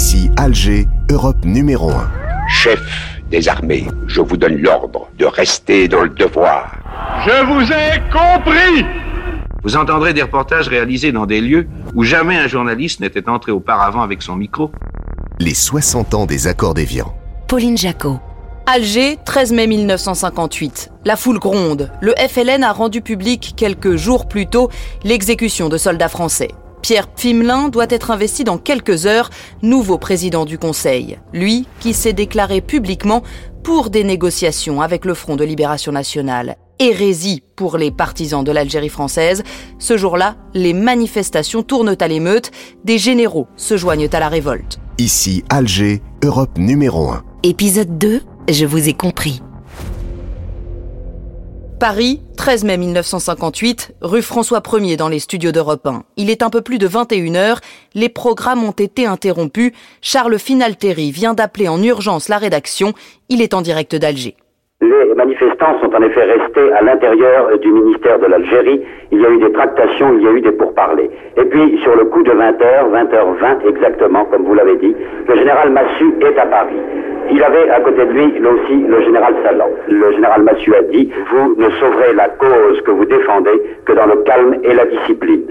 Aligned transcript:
Ici 0.00 0.30
Alger, 0.38 0.88
Europe 1.10 1.44
numéro 1.44 1.90
1. 1.90 2.10
Chef 2.48 2.80
des 3.30 3.50
armées, 3.50 3.86
je 4.06 4.22
vous 4.22 4.38
donne 4.38 4.56
l'ordre 4.56 5.10
de 5.18 5.26
rester 5.26 5.88
dans 5.88 6.04
le 6.04 6.08
devoir. 6.08 6.74
Je 7.26 7.44
vous 7.44 7.70
ai 7.70 8.00
compris 8.10 8.86
Vous 9.62 9.76
entendrez 9.76 10.14
des 10.14 10.22
reportages 10.22 10.68
réalisés 10.68 11.12
dans 11.12 11.26
des 11.26 11.42
lieux 11.42 11.68
où 11.94 12.02
jamais 12.02 12.38
un 12.38 12.48
journaliste 12.48 13.00
n'était 13.00 13.28
entré 13.28 13.52
auparavant 13.52 14.00
avec 14.00 14.22
son 14.22 14.36
micro. 14.36 14.70
Les 15.38 15.52
60 15.52 16.14
ans 16.14 16.24
des 16.24 16.46
accords 16.46 16.72
d'Évian. 16.72 17.14
Pauline 17.46 17.76
Jacot. 17.76 18.20
Alger, 18.64 19.18
13 19.22 19.52
mai 19.52 19.66
1958. 19.66 20.92
La 21.04 21.16
foule 21.16 21.38
gronde. 21.38 21.92
Le 22.00 22.14
FLN 22.16 22.64
a 22.64 22.72
rendu 22.72 23.02
public 23.02 23.52
quelques 23.54 23.96
jours 23.96 24.28
plus 24.28 24.46
tôt 24.46 24.70
l'exécution 25.04 25.68
de 25.68 25.76
soldats 25.76 26.08
français. 26.08 26.48
Pierre 26.82 27.08
Pfimelin 27.08 27.68
doit 27.68 27.86
être 27.88 28.10
investi 28.10 28.44
dans 28.44 28.58
quelques 28.58 29.06
heures, 29.06 29.30
nouveau 29.62 29.98
président 29.98 30.44
du 30.44 30.58
Conseil. 30.58 31.18
Lui 31.32 31.66
qui 31.80 31.92
s'est 31.92 32.12
déclaré 32.12 32.60
publiquement 32.60 33.22
pour 33.62 33.90
des 33.90 34.04
négociations 34.04 34.80
avec 34.80 35.04
le 35.04 35.14
Front 35.14 35.36
de 35.36 35.44
Libération 35.44 35.92
Nationale. 35.92 36.56
Hérésie 36.78 37.42
pour 37.56 37.76
les 37.76 37.90
partisans 37.90 38.42
de 38.42 38.52
l'Algérie 38.52 38.88
française. 38.88 39.42
Ce 39.78 39.98
jour-là, 39.98 40.36
les 40.54 40.72
manifestations 40.72 41.62
tournent 41.62 41.96
à 42.00 42.08
l'émeute, 42.08 42.50
des 42.84 42.96
généraux 42.96 43.48
se 43.56 43.76
joignent 43.76 44.08
à 44.10 44.20
la 44.20 44.28
révolte. 44.28 44.80
Ici 44.96 45.44
Alger, 45.50 46.00
Europe 46.22 46.56
numéro 46.56 47.10
1. 47.10 47.22
Épisode 47.42 47.98
2, 47.98 48.22
je 48.48 48.64
vous 48.64 48.88
ai 48.88 48.94
compris. 48.94 49.42
Paris, 51.80 52.20
13 52.36 52.64
mai 52.64 52.76
1958, 52.76 53.94
rue 54.02 54.20
François 54.20 54.60
1er 54.60 54.96
dans 54.96 55.08
les 55.08 55.18
studios 55.18 55.50
d'Europe 55.50 55.86
1. 55.86 56.04
Il 56.18 56.28
est 56.28 56.42
un 56.42 56.50
peu 56.50 56.60
plus 56.60 56.76
de 56.76 56.86
21h, 56.86 57.56
les 57.94 58.10
programmes 58.10 58.62
ont 58.64 58.72
été 58.72 59.06
interrompus. 59.06 59.72
Charles 60.02 60.38
Finalteri 60.38 61.10
vient 61.10 61.32
d'appeler 61.32 61.68
en 61.68 61.82
urgence 61.82 62.28
la 62.28 62.36
rédaction, 62.36 62.92
il 63.30 63.40
est 63.40 63.54
en 63.54 63.62
direct 63.62 63.96
d'Alger. 63.96 64.36
Les 64.82 65.14
manifestants 65.14 65.78
sont 65.82 65.94
en 65.94 66.00
effet 66.00 66.22
restés 66.22 66.72
à 66.72 66.80
l'intérieur 66.80 67.50
du 67.58 67.70
ministère 67.70 68.18
de 68.18 68.24
l'Algérie. 68.24 68.80
Il 69.12 69.20
y 69.20 69.26
a 69.26 69.28
eu 69.28 69.36
des 69.36 69.52
tractations, 69.52 70.14
il 70.16 70.22
y 70.22 70.26
a 70.26 70.30
eu 70.30 70.40
des 70.40 70.52
pourparlers. 70.52 71.10
Et 71.36 71.44
puis, 71.44 71.78
sur 71.82 71.94
le 71.96 72.06
coup 72.06 72.22
de 72.22 72.30
20h, 72.30 72.88
20h20 72.90 73.68
exactement, 73.68 74.24
comme 74.24 74.44
vous 74.44 74.54
l'avez 74.54 74.76
dit, 74.76 74.96
le 75.28 75.36
général 75.36 75.70
Massu 75.72 76.14
est 76.22 76.38
à 76.38 76.46
Paris. 76.46 76.80
Il 77.30 77.44
avait 77.44 77.68
à 77.68 77.80
côté 77.80 78.06
de 78.06 78.10
lui, 78.10 78.40
là 78.40 78.48
aussi, 78.52 78.82
le 78.88 79.02
général 79.02 79.34
Salan. 79.44 79.68
Le 79.86 80.12
général 80.12 80.44
Massu 80.44 80.74
a 80.74 80.82
dit, 80.84 81.12
vous 81.30 81.56
ne 81.58 81.68
sauverez 81.72 82.14
la 82.14 82.30
cause 82.30 82.80
que 82.80 82.90
vous 82.90 83.04
défendez 83.04 83.60
que 83.84 83.92
dans 83.92 84.06
le 84.06 84.16
calme 84.22 84.56
et 84.64 84.72
la 84.72 84.86
discipline. 84.86 85.44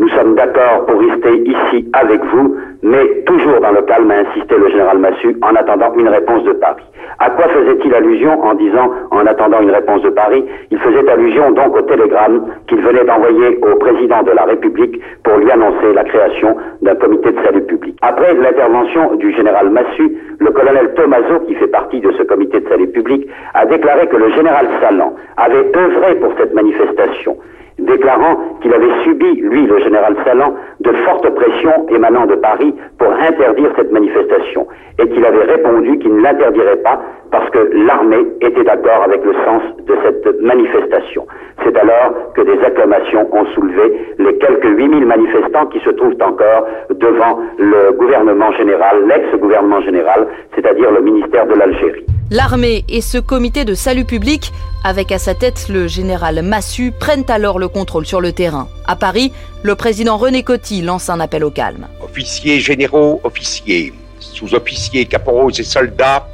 Nous 0.00 0.08
sommes 0.08 0.34
d'accord 0.34 0.86
pour 0.86 0.98
rester 0.98 1.36
ici 1.44 1.88
avec 1.92 2.20
vous, 2.24 2.56
mais 2.82 3.22
toujours 3.26 3.60
dans 3.60 3.70
le 3.70 3.82
calme, 3.82 4.10
a 4.10 4.28
insisté 4.28 4.56
le 4.56 4.68
général 4.68 4.98
Massu, 4.98 5.36
en 5.42 5.54
attendant 5.54 5.94
une 5.94 6.08
réponse 6.08 6.42
de 6.44 6.52
Paris. 6.52 6.82
À 7.18 7.30
quoi 7.30 7.46
faisait-il 7.48 7.94
allusion 7.94 8.42
en 8.42 8.54
disant 8.54 8.90
en 9.10 9.24
attendant 9.26 9.60
une 9.60 9.70
réponse 9.70 10.02
de 10.02 10.10
Paris 10.10 10.44
Il 10.70 10.78
faisait 10.78 11.08
allusion 11.08 11.52
donc 11.52 11.76
au 11.76 11.82
télégramme 11.82 12.46
qu'il 12.66 12.80
venait 12.80 13.04
d'envoyer 13.04 13.58
au 13.62 13.76
président 13.76 14.22
de 14.24 14.32
la 14.32 14.44
République 14.44 15.00
pour 15.22 15.36
lui 15.36 15.50
annoncer 15.50 15.92
la 15.94 16.02
création 16.04 16.56
d'un 16.82 16.96
comité 16.96 17.30
de 17.30 17.40
salut 17.44 17.62
public. 17.62 17.96
Après 18.02 18.34
l'intervention 18.34 19.14
du 19.14 19.32
général 19.32 19.70
Massu, 19.70 20.16
le 20.40 20.50
colonel 20.50 20.92
Tomaso, 20.94 21.40
qui 21.46 21.54
fait 21.54 21.68
partie 21.68 22.00
de 22.00 22.10
ce 22.12 22.24
comité 22.24 22.60
de 22.60 22.68
salut 22.68 22.88
public, 22.88 23.28
a 23.54 23.64
déclaré 23.66 24.08
que 24.08 24.16
le 24.16 24.30
général 24.30 24.66
Salan 24.80 25.14
avait 25.36 25.70
œuvré 25.76 26.16
pour 26.16 26.32
cette 26.36 26.54
manifestation 26.54 27.36
déclarant 27.78 28.58
qu'il 28.60 28.72
avait 28.72 29.02
subi, 29.02 29.40
lui, 29.40 29.66
le 29.66 29.78
général 29.80 30.16
Salan, 30.24 30.54
de 30.82 30.92
fortes 31.04 31.28
pressions 31.30 31.86
émanant 31.88 32.26
de 32.26 32.34
Paris 32.34 32.74
pour 32.98 33.12
interdire 33.12 33.70
cette 33.76 33.92
manifestation, 33.92 34.66
et 34.98 35.08
qu'il 35.08 35.24
avait 35.24 35.44
répondu 35.44 35.98
qu'il 35.98 36.14
ne 36.14 36.22
l'interdirait 36.22 36.76
pas 36.76 37.00
parce 37.30 37.48
que 37.50 37.70
l'armée 37.72 38.26
était 38.40 38.64
d'accord 38.64 39.02
avec 39.04 39.24
le 39.24 39.32
sens 39.44 39.62
de 39.86 39.94
cette 40.04 40.42
manifestation. 40.42 41.26
C'est 41.64 41.76
alors 41.76 42.12
que 42.34 42.42
des 42.42 42.62
acclamations 42.64 43.26
ont 43.32 43.46
soulevé 43.54 43.96
les 44.18 44.36
quelques 44.38 44.68
8000 44.68 45.06
manifestants 45.06 45.66
qui 45.66 45.80
se 45.80 45.90
trouvent 45.90 46.16
encore 46.20 46.66
devant 46.90 47.38
le 47.58 47.92
gouvernement 47.92 48.52
général, 48.52 49.06
l'ex-gouvernement 49.06 49.80
général, 49.80 50.26
c'est-à-dire 50.54 50.90
le 50.90 51.00
ministère 51.00 51.46
de 51.46 51.54
l'Algérie. 51.54 52.06
L'armée 52.32 52.86
et 52.88 53.02
ce 53.02 53.18
comité 53.18 53.66
de 53.66 53.74
salut 53.74 54.06
public, 54.06 54.52
avec 54.84 55.12
à 55.12 55.18
sa 55.18 55.34
tête 55.34 55.68
le 55.68 55.86
général 55.86 56.40
Massu, 56.40 56.90
prennent 56.90 57.26
alors 57.28 57.58
le 57.58 57.68
contrôle 57.68 58.06
sur 58.06 58.22
le 58.22 58.32
terrain. 58.32 58.70
À 58.86 58.96
Paris, 58.96 59.34
le 59.62 59.74
président 59.74 60.16
René 60.16 60.42
Coty 60.42 60.80
lance 60.80 61.10
un 61.10 61.20
appel 61.20 61.44
au 61.44 61.50
calme. 61.50 61.88
Officiers 62.02 62.58
généraux, 62.58 63.20
officiers, 63.22 63.92
sous-officiers, 64.18 65.04
caporaux 65.04 65.50
et 65.50 65.62
soldats 65.62 66.26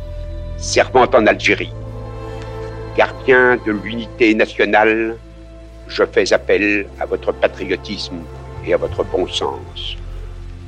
servant 0.57 1.09
en 1.13 1.27
Algérie. 1.27 1.73
Gardiens 2.97 3.59
de 3.67 3.73
l'unité 3.73 4.37
nationale, 4.37 5.17
je 5.89 6.05
fais 6.05 6.33
appel 6.33 6.87
à 7.01 7.07
votre 7.07 7.33
patriotisme 7.33 8.21
et 8.65 8.73
à 8.73 8.77
votre 8.77 9.03
bon 9.03 9.27
sens 9.27 9.97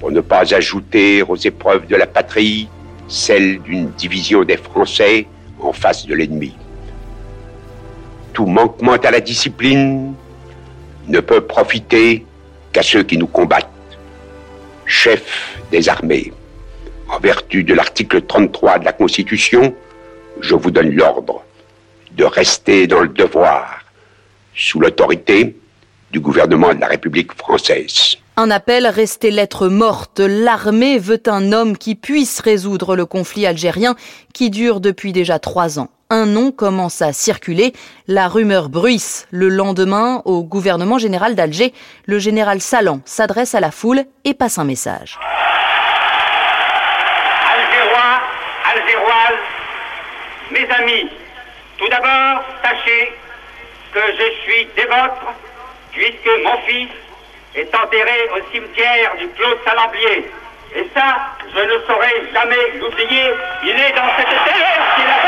pour 0.01 0.11
ne 0.11 0.23
pas 0.23 0.53
ajouter 0.53 1.23
aux 1.23 1.37
épreuves 1.37 1.87
de 1.87 1.95
la 1.95 2.09
patrie 2.09 2.69
celle 3.11 3.61
d'une 3.61 3.91
division 3.91 4.45
des 4.45 4.57
Français 4.57 5.27
en 5.61 5.73
face 5.73 6.07
de 6.07 6.15
l'ennemi. 6.15 6.55
Tout 8.33 8.47
manquement 8.47 8.95
à 8.95 9.11
la 9.11 9.21
discipline 9.21 10.15
ne 11.09 11.21
peut 11.21 11.41
profiter 11.41 12.25
qu'à 12.73 12.83
ceux 12.83 13.03
qui 13.03 13.19
nous 13.19 13.27
combattent. 13.27 13.69
Chef 14.87 15.59
des 15.73 15.89
armées, 15.89 16.33
en 17.09 17.19
vertu 17.19 17.65
de 17.65 17.75
l'article 17.75 18.23
33 18.23 18.79
de 18.79 18.85
la 18.85 18.93
Constitution, 18.93 19.75
je 20.41 20.55
vous 20.55 20.71
donne 20.71 20.93
l'ordre 20.93 21.43
de 22.13 22.25
rester 22.25 22.87
dans 22.87 23.01
le 23.01 23.09
devoir 23.09 23.85
sous 24.55 24.81
l'autorité 24.81 25.57
du 26.13 26.21
gouvernement 26.21 26.75
de 26.75 26.81
la 26.81 26.87
République 26.87 27.33
française. 27.35 28.17
Un 28.37 28.51
appel 28.51 28.87
resté 28.87 29.31
lettre 29.31 29.69
morte. 29.69 30.21
L'armée 30.21 30.99
veut 30.99 31.23
un 31.27 31.53
homme 31.53 31.77
qui 31.77 31.95
puisse 31.95 32.41
résoudre 32.41 32.97
le 32.97 33.05
conflit 33.05 33.47
algérien 33.47 33.97
qui 34.33 34.51
dure 34.51 34.81
depuis 34.81 35.13
déjà 35.13 35.39
trois 35.39 35.79
ans. 35.79 35.89
Un 36.11 36.27
nom 36.27 36.51
commence 36.51 37.03
à 37.03 37.13
circuler. 37.13 37.73
La 38.09 38.29
rumeur 38.29 38.69
bruisse. 38.69 39.27
Le 39.31 39.49
lendemain, 39.49 40.23
au 40.25 40.43
gouvernement 40.43 40.99
général 40.99 41.35
d'Alger, 41.35 41.75
le 42.07 42.19
général 42.19 42.61
Salan 42.61 43.01
s'adresse 43.05 43.55
à 43.55 43.61
la 43.61 43.71
foule 43.71 44.05
et 44.25 44.35
passe 44.35 44.59
un 44.59 44.65
message. 44.65 45.19
Algérois, 47.53 48.21
Algéroises, 48.73 49.45
mes 50.51 50.69
amis, 50.75 51.11
tout 51.79 51.89
d'abord, 51.89 52.43
sachez 52.63 53.13
que 53.93 54.01
je 54.19 54.43
suis 54.43 54.67
des 54.77 54.87
vôtres, 54.87 55.35
puisque 55.93 56.31
mon 56.45 56.57
fils 56.67 56.89
est 57.55 57.75
enterré 57.75 58.31
au 58.37 58.53
cimetière 58.53 59.17
du 59.17 59.29
Clos 59.29 59.59
Salambier. 59.65 60.31
Et 60.75 60.89
ça, 60.95 61.17
je 61.53 61.61
ne 61.61 61.81
saurais 61.87 62.23
jamais 62.33 62.79
l'oublier. 62.79 63.35
Il 63.65 63.71
est 63.71 63.93
dans 63.93 64.09
cette 64.17 64.29
terre 64.29 64.83
qui 64.97 65.03
la. 65.03 65.21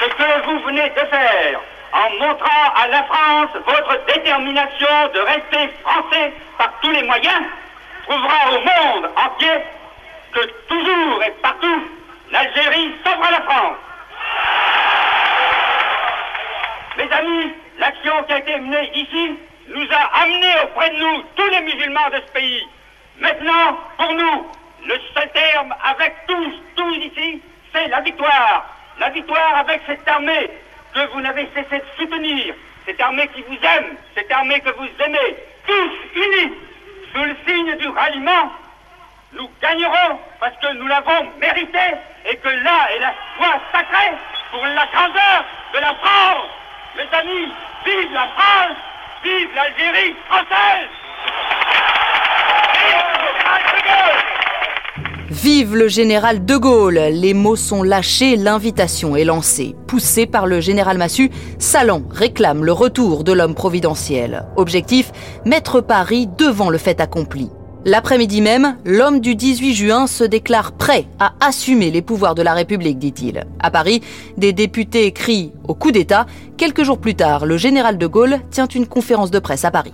Ce 0.00 0.08
que 0.08 0.46
vous 0.46 0.58
venez 0.66 0.90
de 0.90 1.06
faire, 1.06 1.60
en 1.92 2.10
montrant 2.18 2.72
à 2.74 2.88
la 2.88 3.04
France 3.04 3.50
votre 3.66 4.04
détermination 4.06 5.08
de 5.14 5.20
rester 5.20 5.72
français 5.82 6.32
par 6.58 6.72
tous 6.82 6.90
les 6.90 7.04
moyens, 7.04 7.42
prouvera 8.06 8.50
au 8.50 8.58
monde 8.58 9.10
entier 9.16 9.62
que 10.32 10.40
toujours 10.68 11.22
et 11.22 11.30
partout, 11.42 11.88
l'Algérie 12.32 12.92
sauvera 13.04 13.30
la 13.30 13.42
France. 13.42 13.76
Mes 16.96 17.12
amis, 17.12 17.54
l'action 17.78 18.22
qui 18.24 18.32
a 18.32 18.38
été 18.38 18.58
menée 18.58 18.90
ici 18.94 19.38
nous 19.68 19.86
a 19.90 20.22
amenés 20.22 20.54
auprès 20.64 20.90
de 20.90 20.96
nous 20.96 21.22
tous 21.36 21.48
les 21.48 21.60
musulmans 21.62 22.10
de 22.10 22.16
ce 22.26 22.32
pays. 22.32 22.68
Maintenant, 23.18 23.78
pour 23.96 24.12
nous, 24.12 24.46
le 24.86 24.94
seul 25.14 25.30
terme 25.32 25.74
avec 25.84 26.14
tous, 26.26 26.52
tous 26.76 26.96
ici, 26.96 27.40
c'est 27.72 27.88
la 27.88 28.00
victoire. 28.00 28.66
La 28.98 29.10
victoire 29.10 29.56
avec 29.56 29.80
cette 29.86 30.06
armée 30.06 30.50
que 30.94 31.06
vous 31.12 31.20
n'avez 31.20 31.48
cessé 31.54 31.78
de 31.78 31.84
soutenir, 31.96 32.54
cette 32.86 33.00
armée 33.00 33.28
qui 33.28 33.42
vous 33.42 33.54
aime, 33.54 33.96
cette 34.14 34.30
armée 34.30 34.60
que 34.60 34.70
vous 34.70 34.88
aimez, 35.04 35.36
tous 35.66 36.20
unis, 36.20 36.52
sous 37.12 37.24
le 37.24 37.36
signe 37.46 37.76
du 37.76 37.88
ralliement, 37.88 38.52
nous 39.32 39.50
gagnerons 39.60 40.18
parce 40.38 40.56
que 40.58 40.72
nous 40.74 40.86
l'avons 40.86 41.32
mérité 41.40 41.78
et 42.26 42.36
que 42.36 42.48
là 42.48 42.92
est 42.94 43.00
la 43.00 43.14
foi 43.36 43.60
sacrée 43.72 44.14
pour 44.50 44.64
la 44.64 44.86
grandeur 44.86 45.44
de 45.72 45.78
la 45.80 45.94
France. 45.94 46.50
Mes 46.96 47.18
amis, 47.18 47.52
vive 47.84 48.12
la 48.12 48.28
France, 48.28 48.76
vive 49.24 49.48
l'Algérie 49.52 50.14
française. 50.28 50.90
Vive 55.28 55.74
le 55.74 55.88
général 55.88 56.44
de 56.44 56.56
Gaulle 56.56 57.00
Les 57.10 57.34
mots 57.34 57.56
sont 57.56 57.82
lâchés, 57.82 58.36
l'invitation 58.36 59.16
est 59.16 59.24
lancée. 59.24 59.74
Poussé 59.88 60.26
par 60.26 60.46
le 60.46 60.60
général 60.60 60.96
Massu, 60.96 61.30
Salon 61.58 62.04
réclame 62.12 62.64
le 62.64 62.72
retour 62.72 63.24
de 63.24 63.32
l'homme 63.32 63.56
providentiel. 63.56 64.46
Objectif, 64.56 65.10
mettre 65.44 65.80
Paris 65.80 66.28
devant 66.38 66.70
le 66.70 66.78
fait 66.78 67.00
accompli. 67.00 67.50
L'après-midi 67.86 68.40
même, 68.40 68.76
l'homme 68.86 69.20
du 69.20 69.34
18 69.34 69.74
juin 69.74 70.06
se 70.06 70.24
déclare 70.24 70.72
prêt 70.72 71.04
à 71.20 71.32
assumer 71.40 71.90
les 71.90 72.00
pouvoirs 72.00 72.34
de 72.34 72.40
la 72.40 72.54
République, 72.54 72.98
dit-il. 72.98 73.44
À 73.60 73.70
Paris, 73.70 74.00
des 74.38 74.54
députés 74.54 75.12
crient 75.12 75.52
au 75.68 75.74
coup 75.74 75.92
d'État. 75.92 76.24
Quelques 76.56 76.82
jours 76.82 76.98
plus 76.98 77.14
tard, 77.14 77.44
le 77.44 77.58
général 77.58 77.98
de 77.98 78.06
Gaulle 78.06 78.38
tient 78.50 78.66
une 78.66 78.86
conférence 78.86 79.30
de 79.30 79.38
presse 79.38 79.66
à 79.66 79.70
Paris. 79.70 79.92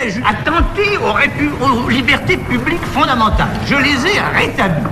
Attenter 0.00 0.98
aux, 0.98 1.86
aux 1.86 1.88
libertés 1.88 2.36
publiques 2.36 2.84
fondamentales? 2.92 3.48
Je 3.66 3.76
les 3.76 4.06
ai 4.06 4.20
rétablies. 4.34 4.84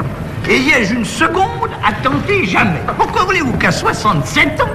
Y 0.48 0.92
une 0.94 1.04
seconde 1.04 1.70
à 1.84 1.92
tenter 2.02 2.46
jamais. 2.46 2.80
Pourquoi 2.96 3.24
voulez-vous 3.24 3.58
qu'à 3.58 3.70
67 3.70 4.58
ans, 4.62 4.68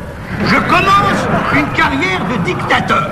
je 0.46 0.56
commence 0.70 1.56
une 1.56 1.68
carrière 1.74 2.22
de 2.32 2.46
dictateur? 2.46 3.10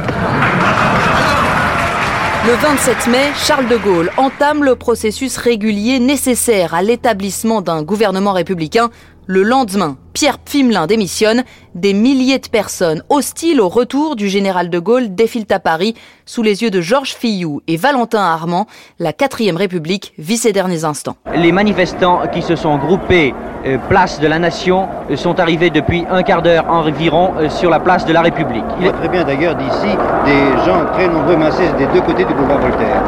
Le 2.43 2.53
27 2.53 3.07
mai, 3.07 3.31
Charles 3.35 3.67
de 3.67 3.77
Gaulle 3.77 4.09
entame 4.17 4.63
le 4.63 4.75
processus 4.75 5.37
régulier 5.37 5.99
nécessaire 5.99 6.73
à 6.73 6.81
l'établissement 6.81 7.61
d'un 7.61 7.83
gouvernement 7.83 8.33
républicain. 8.33 8.89
Le 9.33 9.43
lendemain, 9.43 9.95
Pierre 10.11 10.39
Pfimelin 10.39 10.87
démissionne. 10.87 11.43
Des 11.73 11.93
milliers 11.93 12.39
de 12.39 12.49
personnes 12.49 13.01
hostiles 13.07 13.61
au 13.61 13.69
retour 13.69 14.17
du 14.17 14.27
général 14.27 14.69
de 14.69 14.77
Gaulle 14.77 15.15
défilent 15.15 15.45
à 15.51 15.59
Paris 15.59 15.95
sous 16.25 16.43
les 16.43 16.63
yeux 16.63 16.69
de 16.69 16.81
Georges 16.81 17.13
Fillou 17.13 17.61
et 17.65 17.77
Valentin 17.77 18.19
Armand. 18.19 18.67
La 18.99 19.13
4ème 19.13 19.55
République 19.55 20.11
vit 20.17 20.35
ses 20.35 20.51
derniers 20.51 20.83
instants. 20.83 21.15
Les 21.33 21.53
manifestants 21.53 22.23
qui 22.33 22.41
se 22.41 22.57
sont 22.57 22.77
groupés 22.77 23.33
euh, 23.65 23.77
place 23.87 24.19
de 24.19 24.27
la 24.27 24.37
Nation 24.37 24.89
euh, 25.09 25.15
sont 25.15 25.39
arrivés 25.39 25.69
depuis 25.69 26.03
un 26.11 26.23
quart 26.23 26.41
d'heure 26.41 26.65
environ 26.67 27.31
euh, 27.37 27.47
sur 27.47 27.69
la 27.69 27.79
place 27.79 28.05
de 28.05 28.11
la 28.11 28.19
République. 28.19 28.65
Il 28.81 28.87
est 28.87 28.91
très 28.91 29.07
bien 29.07 29.23
d'ailleurs 29.23 29.55
d'ici 29.55 29.95
des 30.25 30.65
gens 30.65 30.83
très 30.91 31.07
nombreux 31.07 31.37
massés 31.37 31.69
des 31.77 31.85
deux 31.93 32.01
côtés 32.01 32.25
du 32.25 32.33
boulevard 32.33 32.59
Voltaire. 32.59 33.01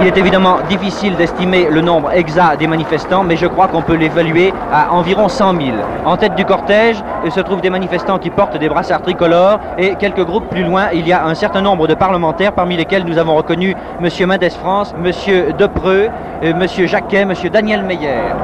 Il 0.00 0.06
est 0.06 0.16
évidemment 0.16 0.58
difficile 0.68 1.16
d'estimer 1.16 1.68
le 1.70 1.80
nombre 1.80 2.10
exact 2.12 2.58
des 2.58 2.66
manifestants, 2.66 3.22
mais 3.22 3.36
je 3.36 3.46
crois 3.46 3.68
qu'on 3.68 3.82
peut 3.82 3.94
l'évaluer 3.94 4.52
à 4.72 4.92
environ 4.92 5.28
100 5.28 5.52
000. 5.52 5.62
En 6.04 6.16
tête 6.16 6.34
du 6.34 6.44
cortège 6.44 7.02
se 7.30 7.40
trouvent 7.40 7.60
des 7.60 7.70
manifestants 7.70 8.18
qui 8.18 8.30
portent 8.30 8.56
des 8.56 8.68
brassards 8.68 9.02
tricolores 9.02 9.60
et 9.78 9.94
quelques 9.94 10.24
groupes 10.24 10.48
plus 10.48 10.64
loin, 10.64 10.88
il 10.92 11.06
y 11.06 11.12
a 11.12 11.24
un 11.24 11.34
certain 11.34 11.60
nombre 11.60 11.86
de 11.86 11.94
parlementaires 11.94 12.52
parmi 12.52 12.76
lesquels 12.76 13.04
nous 13.04 13.18
avons 13.18 13.36
reconnu 13.36 13.76
M. 14.00 14.26
Mendes 14.26 14.50
France, 14.50 14.94
M. 14.98 15.12
Depreux, 15.56 16.08
euh, 16.42 16.52
M. 16.52 16.66
Jacquet, 16.86 17.20
M. 17.20 17.32
Daniel 17.52 17.82
Meyer. 17.82 18.34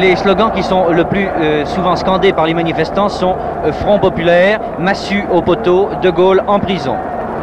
Les 0.00 0.14
slogans 0.16 0.52
qui 0.54 0.62
sont 0.62 0.88
le 0.90 1.04
plus 1.04 1.26
euh, 1.26 1.64
souvent 1.64 1.96
scandés 1.96 2.32
par 2.32 2.46
les 2.46 2.54
manifestants 2.54 3.08
sont 3.08 3.34
euh, 3.64 3.72
Front 3.72 3.98
populaire, 3.98 4.60
Massu 4.78 5.24
au 5.32 5.42
poteau, 5.42 5.88
De 6.02 6.10
Gaulle 6.10 6.42
en 6.46 6.60
prison. 6.60 6.94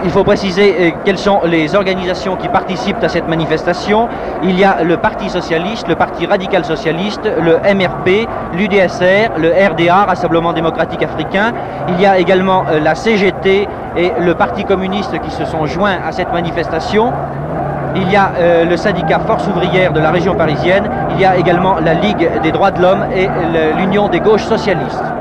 Il 0.03 0.11
faut 0.11 0.23
préciser 0.23 0.75
euh, 0.79 0.91
quelles 1.03 1.17
sont 1.17 1.41
les 1.45 1.75
organisations 1.75 2.35
qui 2.35 2.47
participent 2.47 3.03
à 3.03 3.09
cette 3.09 3.27
manifestation. 3.27 4.09
Il 4.43 4.59
y 4.59 4.63
a 4.63 4.83
le 4.83 4.97
Parti 4.97 5.29
socialiste, 5.29 5.87
le 5.87 5.95
Parti 5.95 6.25
radical 6.25 6.65
socialiste, 6.65 7.21
le 7.23 7.57
MRP, 7.73 8.27
l'UDSR, 8.53 9.37
le 9.37 9.51
RDA, 9.51 10.05
Rassemblement 10.05 10.53
démocratique 10.53 11.01
africain. 11.01 11.53
Il 11.89 12.01
y 12.01 12.05
a 12.05 12.17
également 12.19 12.65
euh, 12.69 12.79
la 12.79 12.93
CGT 12.93 13.67
et 13.97 14.11
le 14.19 14.35
Parti 14.35 14.65
communiste 14.65 15.19
qui 15.21 15.31
se 15.31 15.45
sont 15.45 15.65
joints 15.65 15.97
à 16.05 16.11
cette 16.11 16.31
manifestation. 16.33 17.13
Il 17.95 18.11
y 18.11 18.17
a 18.17 18.33
euh, 18.37 18.65
le 18.65 18.75
syndicat 18.75 19.19
Force 19.19 19.47
ouvrière 19.47 19.93
de 19.93 20.01
la 20.01 20.11
région 20.11 20.35
parisienne. 20.35 20.83
Il 21.11 21.21
y 21.21 21.25
a 21.25 21.37
également 21.37 21.77
la 21.79 21.93
Ligue 21.93 22.29
des 22.43 22.51
droits 22.51 22.71
de 22.71 22.81
l'homme 22.81 23.05
et 23.15 23.27
l'Union 23.77 24.09
des 24.09 24.19
gauches 24.19 24.43
socialistes. 24.43 25.14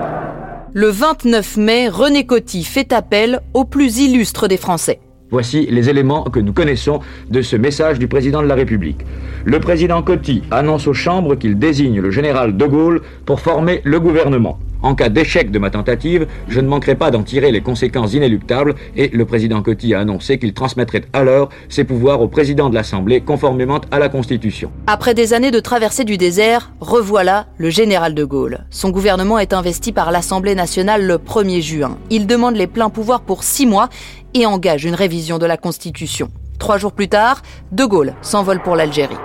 Le 0.77 0.89
29 0.89 1.57
mai, 1.59 1.89
René 1.89 2.27
Coty 2.27 2.65
fait 2.65 2.93
appel 2.93 3.43
aux 3.55 3.65
plus 3.65 3.99
illustres 4.01 4.49
des 4.49 4.57
Français. 4.57 4.99
Voici 5.31 5.69
les 5.71 5.89
éléments 5.89 6.25
que 6.25 6.41
nous 6.41 6.53
connaissons 6.53 6.99
de 7.31 7.43
ce 7.43 7.55
message 7.55 8.01
du 8.01 8.09
président 8.09 8.43
de 8.43 8.49
la 8.49 8.57
République. 8.57 8.99
Le 9.45 9.61
président 9.61 10.03
Coty 10.03 10.43
annonce 10.51 10.89
aux 10.89 10.93
chambres 10.93 11.37
qu'il 11.37 11.61
désigne 11.61 12.01
le 12.01 12.11
général 12.11 12.57
de 12.57 12.67
Gaulle 12.67 13.03
pour 13.25 13.41
former 13.41 13.83
le 13.85 14.01
gouvernement. 14.01 14.59
En 14.85 14.95
cas 14.95 15.09
d'échec 15.09 15.51
de 15.51 15.59
ma 15.59 15.71
tentative, 15.71 16.27
je 16.47 16.61
ne 16.61 16.69
manquerai 16.69 16.95
pas 16.95 17.11
d'en 17.11 17.23
tirer 17.23 17.51
les 17.51 17.63
conséquences 17.63 18.13
inéluctables 18.13 18.75
et 18.97 19.09
le 19.09 19.25
président 19.25 19.63
Coty 19.63 19.95
a 19.95 20.01
annoncé 20.01 20.39
qu'il 20.39 20.53
transmettrait 20.53 21.01
alors 21.15 21.49
ses 21.71 21.85
pouvoirs 21.85 22.21
au 22.21 22.29
président 22.29 22.69
de 22.69 22.75
l'Assemblée 22.75 23.23
conformément 23.23 23.81
à 23.91 23.99
la 23.99 24.11
Constitution. 24.11 24.71
Après 24.87 25.15
des 25.15 25.33
années 25.33 25.51
de 25.51 25.59
traversée 25.59 26.05
du 26.05 26.19
désert, 26.19 26.71
revoilà 26.81 27.47
le 27.57 27.71
général 27.71 28.15
de 28.15 28.25
Gaulle. 28.25 28.67
Son 28.69 28.91
gouvernement 28.91 29.39
est 29.39 29.55
investi 29.55 29.91
par 29.91 30.13
l'Assemblée 30.13 30.55
nationale 30.55 31.07
le 31.07 31.17
1er 31.17 31.63
juin. 31.63 31.97
Il 32.11 32.27
demande 32.27 32.57
les 32.57 32.67
pleins 32.67 32.91
pouvoirs 32.91 33.23
pour 33.23 33.43
six 33.43 33.65
mois 33.65 33.89
et 34.35 34.45
engage 34.45 34.85
une 34.85 34.95
révision 34.95 35.39
de 35.39 35.47
la 35.47 35.57
Constitution. 35.57 36.29
Trois 36.59 36.77
jours 36.77 36.93
plus 36.93 37.09
tard, 37.09 37.41
De 37.73 37.87
Gaulle 37.87 38.13
s'envole 38.21 38.61
pour 38.61 38.77
l'Algérie. 38.77 39.17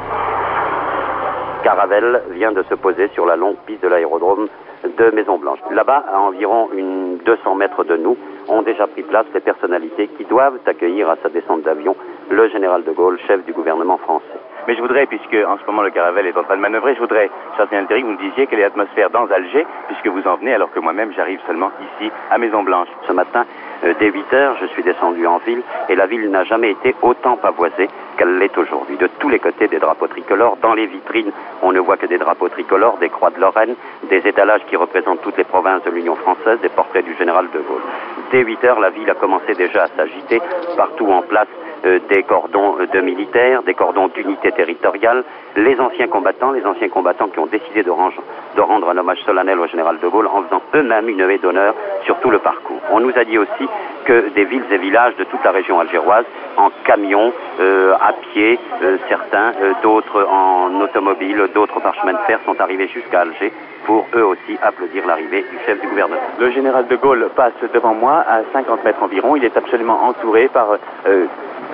Caravelle 1.66 2.22
vient 2.34 2.54
de 2.54 2.64
se 2.70 2.76
poser 2.76 3.10
sur 3.14 3.26
la 3.26 3.36
longue 3.36 3.58
piste 3.68 3.84
de 3.84 3.90
l'aérodrome 3.90 4.48
de 4.84 5.12
Maison 5.12 5.38
Blanche. 5.38 5.60
Là-bas, 5.72 6.06
à 6.12 6.20
environ 6.20 6.70
une 6.74 7.18
200 7.26 7.56
mètres 7.56 7.84
de 7.84 7.98
nous, 7.98 8.18
ont 8.48 8.62
déjà 8.62 8.88
pris 8.88 9.04
place 9.04 9.26
les 9.34 9.40
personnalités 9.40 10.08
qui 10.18 10.26
doivent 10.26 10.60
accueillir 10.66 11.10
à 11.10 11.18
sa 11.22 11.30
descente 11.30 11.64
d'avion 11.64 11.96
le 12.30 12.50
général 12.50 12.84
de 12.84 12.92
Gaulle, 12.92 13.20
chef 13.28 13.44
du 13.46 13.54
gouvernement 13.54 13.98
français. 13.98 14.40
Mais 14.70 14.76
je 14.76 14.82
voudrais, 14.82 15.08
puisque 15.08 15.34
en 15.34 15.58
ce 15.58 15.66
moment 15.66 15.82
le 15.82 15.90
Caravelle 15.90 16.28
est 16.28 16.38
en 16.38 16.44
train 16.44 16.56
de 16.56 16.62
manœuvrer, 16.62 16.94
je 16.94 17.00
voudrais, 17.00 17.32
Charles 17.58 17.70
que 17.70 18.02
vous 18.04 18.12
me 18.12 18.18
disiez 18.18 18.46
quelle 18.46 18.60
est 18.60 18.62
l'atmosphère 18.62 19.10
dans 19.10 19.26
Alger, 19.26 19.66
puisque 19.88 20.06
vous 20.06 20.30
en 20.30 20.36
venez, 20.36 20.54
alors 20.54 20.70
que 20.72 20.80
moi-même 20.80 21.12
j'arrive 21.12 21.40
seulement 21.48 21.72
ici, 21.82 22.12
à 22.30 22.38
Maison 22.38 22.62
Blanche. 22.62 22.88
Ce 23.08 23.12
matin, 23.12 23.46
euh, 23.84 23.96
dès 24.00 24.12
8 24.12 24.32
heures, 24.32 24.58
je 24.62 24.68
suis 24.68 24.84
descendu 24.84 25.26
en 25.26 25.40
ville 25.40 25.64
et 25.90 25.96
la 25.96 26.06
ville 26.06 26.30
n'a 26.30 26.44
jamais 26.44 26.70
été 26.70 26.96
autant 27.02 27.36
pavoisée 27.38 27.90
qu'elle 28.16 28.38
l'est 28.38 28.56
aujourd'hui. 28.60 28.96
De 28.98 29.08
tous 29.18 29.30
les 29.30 29.40
côtés, 29.40 29.68
des 29.68 29.80
drapeaux 29.80 30.06
tricolores. 30.06 30.58
Dans 30.62 30.76
les 30.76 30.86
vitrines, 30.86 31.32
on 31.64 31.72
ne 31.72 31.80
voit 31.80 31.98
que 31.98 32.06
des 32.06 32.20
drapeaux 32.20 32.50
tricolores, 32.50 33.00
des 33.00 33.10
croix 33.10 33.32
de 33.32 33.40
Lorraine, 33.40 33.74
des 34.08 34.22
étalages 34.28 34.66
qui 34.68 34.76
représentent 34.76 35.24
toutes 35.24 35.38
les 35.38 35.46
provinces 35.46 35.84
de 35.84 35.90
l'Union 35.90 36.16
française, 36.16 36.60
des 36.62 36.70
portraits 36.70 37.04
du 37.04 37.16
général 37.16 37.48
de 37.52 37.58
Gaulle. 37.58 37.82
Dès 38.32 38.44
8 38.44 38.64
heures, 38.66 38.80
la 38.80 38.92
ville 38.92 39.10
a 39.10 39.16
commencé 39.16 39.56
déjà 39.56 39.86
à 39.86 39.88
s'agiter. 39.88 40.40
Partout 40.78 41.08
en 41.12 41.24
place, 41.24 41.48
des 41.84 42.24
cordons 42.24 42.78
euh, 42.80 42.88
de 42.88 43.02
militaires, 43.02 43.64
des 43.64 43.74
cordons 43.74 44.08
d'unité 44.08 44.52
territoriale, 44.52 45.24
les 45.56 45.80
anciens 45.80 46.08
combattants, 46.08 46.52
les 46.52 46.66
anciens 46.66 46.90
combattants 46.90 47.28
qui 47.28 47.40
ont 47.40 47.48
décidé 47.48 47.84
de, 47.84 47.92
rendre 47.92 48.90
un 48.90 48.98
hommage 48.98 49.20
solennel 49.26 49.60
au 49.60 49.68
général 49.68 50.00
de 50.00 50.08
Gaulle 50.08 50.28
en 50.28 50.44
faisant 50.44 50.62
eux-mêmes 50.76 51.10
une 51.10 51.22
haie 51.22 51.38
d'honneur 51.38 51.74
sur 52.06 52.20
tout 52.20 52.30
le 52.30 52.40
parcours. 52.40 52.82
On 52.92 53.00
nous 53.00 53.14
a 53.16 53.24
dit 53.24 53.38
aussi 53.38 53.68
que 54.06 54.30
des 54.30 54.46
villes 54.46 54.66
et 54.72 54.78
villages 54.78 55.16
de 55.18 55.24
toute 55.26 55.44
la 55.44 55.52
région 55.52 55.80
algéroise, 55.80 56.26
en 56.58 56.70
camion, 56.84 57.32
euh, 57.60 57.94
à 58.02 58.14
pied, 58.14 58.60
certains, 59.08 59.54
d'autres 59.84 60.28
en 60.30 60.82
automobile, 60.82 61.50
d'autres 61.54 61.80
par 61.80 61.94
chemin 61.96 62.14
de 62.14 62.20
fer, 62.28 62.40
sont 62.46 62.60
arrivés 62.60 62.88
jusqu'à 62.88 63.22
Alger 63.22 63.52
pour 63.86 64.08
eux 64.16 64.24
aussi 64.24 64.58
applaudir 64.62 65.06
l'arrivée 65.08 65.44
du 65.50 65.58
chef 65.66 65.80
du 65.82 65.88
gouvernement. 65.88 66.22
Le 66.40 66.52
général 66.52 66.88
de 66.88 66.96
Gaulle 66.96 67.30
passe 67.36 67.54
devant 67.74 67.94
moi 67.94 68.24
à 68.28 68.42
50 68.54 68.84
mètres 68.84 69.02
environ. 69.02 69.36
Il 69.36 69.46
est 69.46 69.56
absolument 69.56 70.04
entouré 70.04 70.48
par 70.48 70.78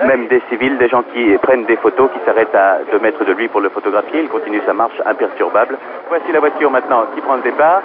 même 0.04 0.26
des 0.28 0.42
civils, 0.48 0.76
des 0.78 0.88
gens 0.88 1.02
qui 1.14 1.36
prennent 1.38 1.64
des 1.64 1.76
photos, 1.76 2.10
qui 2.12 2.18
s'arrêtent 2.24 2.54
à 2.54 2.80
deux 2.92 2.98
mètres 2.98 3.24
de 3.24 3.32
lui 3.32 3.48
pour 3.48 3.60
le 3.60 3.70
photographier. 3.70 4.20
Il 4.20 4.28
continue 4.28 4.60
sa 4.66 4.74
marche 4.74 5.00
imperturbable. 5.04 5.78
Voici 6.08 6.30
la 6.32 6.40
voiture 6.40 6.70
maintenant 6.70 7.06
qui 7.14 7.20
prend 7.20 7.36
le 7.36 7.42
départ. 7.42 7.82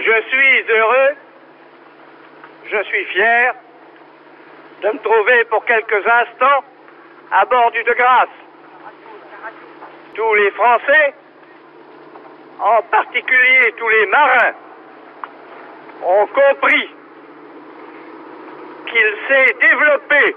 Je 0.00 0.20
suis 0.28 0.64
heureux, 0.70 1.16
je 2.70 2.82
suis 2.84 3.04
fier 3.06 3.54
de 4.84 4.90
me 4.92 4.98
trouver 4.98 5.44
pour 5.46 5.64
quelques 5.64 6.06
instants 6.06 6.64
à 7.32 7.44
bord 7.46 7.70
du 7.72 7.82
De 7.84 7.92
Grâce. 7.94 8.28
Tous 10.14 10.34
les 10.34 10.50
Français 10.52 11.14
en 12.60 12.82
particulier 12.82 13.74
tous 13.76 13.88
les 13.88 14.06
marins, 14.06 14.52
ont 16.02 16.26
compris 16.26 16.90
qu'il 18.86 19.14
s'est 19.28 19.56
développé 19.60 20.36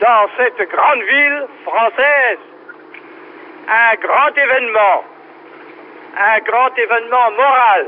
dans 0.00 0.28
cette 0.36 0.68
grande 0.68 1.02
ville 1.02 1.46
française 1.64 2.38
un 3.68 3.94
grand 3.96 4.36
événement, 4.36 5.04
un 6.18 6.38
grand 6.40 6.76
événement 6.76 7.30
moral, 7.32 7.86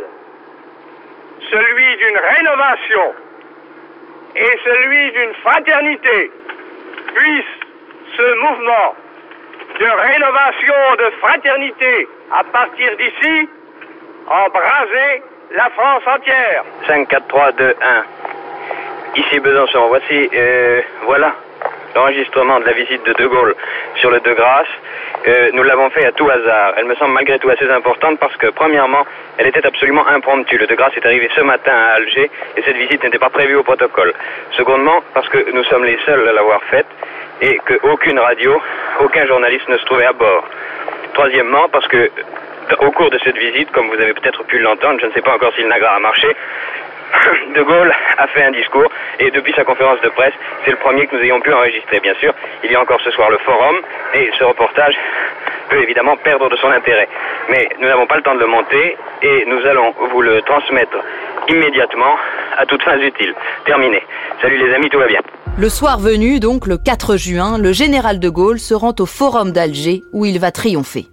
celui 1.51 1.97
d'une 1.97 2.19
rénovation 2.19 3.15
et 4.37 4.59
celui 4.65 5.13
d'une 5.13 5.35
fraternité. 5.43 6.31
Puisse 7.15 7.45
ce 8.17 8.35
mouvement 8.41 8.95
de 9.81 9.87
rénovation, 9.87 10.75
de 10.99 11.11
fraternité, 11.21 12.09
à 12.33 12.45
partir 12.45 12.97
d'ici, 12.97 13.49
embraser 14.27 15.23
la 15.53 15.71
France 15.71 16.03
entière. 16.07 16.65
5, 16.87 17.09
4, 17.09 17.27
3, 17.29 17.53
2, 17.53 17.75
1. 17.83 18.05
Ici 19.17 19.39
Besançon, 19.41 19.89
voici, 19.89 20.29
euh, 20.35 20.81
voilà, 21.05 21.35
l'enregistrement 21.95 22.61
de 22.61 22.65
la 22.65 22.73
visite 22.73 23.05
de 23.07 23.13
De 23.13 23.27
Gaulle 23.27 23.55
sur 23.97 24.11
le 24.11 24.21
De 24.21 24.33
Grâce. 24.33 24.69
Euh, 25.27 25.51
nous 25.53 25.63
l'avons 25.63 25.91
fait 25.91 26.05
à 26.07 26.13
tout 26.13 26.29
hasard. 26.29 26.75
Elle 26.77 26.87
me 26.87 26.95
semble 26.97 27.13
malgré 27.13 27.39
tout 27.39 27.49
assez 27.51 27.69
importante 27.71 28.19
parce 28.19 28.37
que, 28.37 28.49
premièrement, 28.49 29.05
elle 29.39 29.47
était 29.47 29.67
absolument 29.67 30.07
impromptue. 30.07 30.59
Le 30.59 30.67
De 30.67 30.75
Grâce 30.75 30.97
est 30.97 31.07
arrivé 31.07 31.29
ce 31.35 31.41
matin 31.41 31.73
à 31.73 31.95
Alger 31.95 32.31
et 32.57 32.63
cette 32.63 32.77
visite 32.77 33.03
n'était 33.03 33.19
pas 33.19 33.31
prévue 33.31 33.57
au 33.57 33.63
protocole. 33.63 34.13
Secondement, 34.53 35.03
parce 35.15 35.29
que 35.29 35.51
nous 35.53 35.65
sommes 35.65 35.85
les 35.85 35.99
seuls 36.05 36.29
à 36.29 36.33
l'avoir 36.33 36.63
faite 36.65 36.87
et 37.41 37.59
qu'aucune 37.67 38.19
radio, 38.19 38.61
aucun 39.01 39.27
journaliste 39.27 39.69
ne 39.69 39.79
se 39.79 39.85
trouvait 39.85 40.07
à 40.07 40.13
bord. 40.13 40.45
Troisièmement, 41.15 41.69
parce 41.69 41.87
que 41.89 42.11
au 42.81 42.91
cours 42.93 43.11
de 43.11 43.19
cette 43.23 43.37
visite, 43.37 43.71
comme 43.73 43.89
vous 43.89 44.01
avez 44.01 44.15
peut-être 44.15 44.43
pu 44.45 44.59
l'entendre, 44.59 44.99
je 45.01 45.07
ne 45.07 45.13
sais 45.13 45.23
pas 45.23 45.35
encore 45.35 45.53
si 45.55 45.63
le 45.63 45.69
Nagra 45.69 45.95
a 45.95 45.99
marché, 45.99 46.29
De 47.55 47.63
Gaulle 47.63 47.93
a 48.19 48.27
fait 48.29 48.43
un 48.45 48.51
discours 48.51 48.91
et 49.19 49.31
depuis 49.31 49.53
sa 49.55 49.65
conférence 49.65 50.01
de 50.01 50.09
presse, 50.11 50.35
c'est 50.65 50.71
le 50.71 50.77
premier 50.79 51.07
que 51.07 51.17
nous 51.17 51.23
ayons 51.23 51.41
pu 51.41 51.53
enregistrer, 51.53 52.01
bien 52.01 52.15
sûr. 52.21 52.33
Il 52.63 52.73
y 52.73 52.75
a 52.75 52.81
encore 52.81 53.01
ce 53.03 53.11
soir 53.11 53.31
le 53.31 53.39
forum 53.39 53.77
et 54.15 54.31
ce 54.39 54.45
reportage 54.45 54.95
peut 55.69 55.83
évidemment 55.83 56.17
perdre 56.17 56.49
de 56.49 56.57
son 56.57 56.71
intérêt. 56.71 57.09
Mais 57.51 57.69
nous 57.81 57.89
n'avons 57.89 58.07
pas 58.07 58.17
le 58.17 58.23
temps 58.23 58.35
de 58.35 58.41
le 58.41 58.47
monter 58.47 58.97
et 59.23 59.45
nous 59.47 59.67
allons 59.67 59.95
vous 60.13 60.23
le 60.23 60.43
transmettre 60.43 60.97
immédiatement 61.49 62.17
à 62.57 62.67
toutes 62.67 62.83
fins 62.83 62.99
utiles. 62.99 63.35
Terminé. 63.65 64.03
Salut 64.41 64.57
les 64.57 64.75
amis, 64.75 64.89
tout 64.89 64.99
va 64.99 65.07
bien. 65.07 65.21
Le 65.57 65.69
soir 65.69 65.99
venu, 66.01 66.41
donc 66.41 66.67
le 66.67 66.79
4 66.79 67.17
juin, 67.17 67.59
le 67.59 67.73
général 67.73 68.19
de 68.19 68.29
Gaulle 68.29 68.59
se 68.59 68.75
rend 68.75 68.95
au 68.99 69.07
forum 69.07 69.53
d'Alger 69.53 70.03
où 70.13 70.25
il 70.25 70.41
va 70.41 70.51
triompher. 70.51 71.07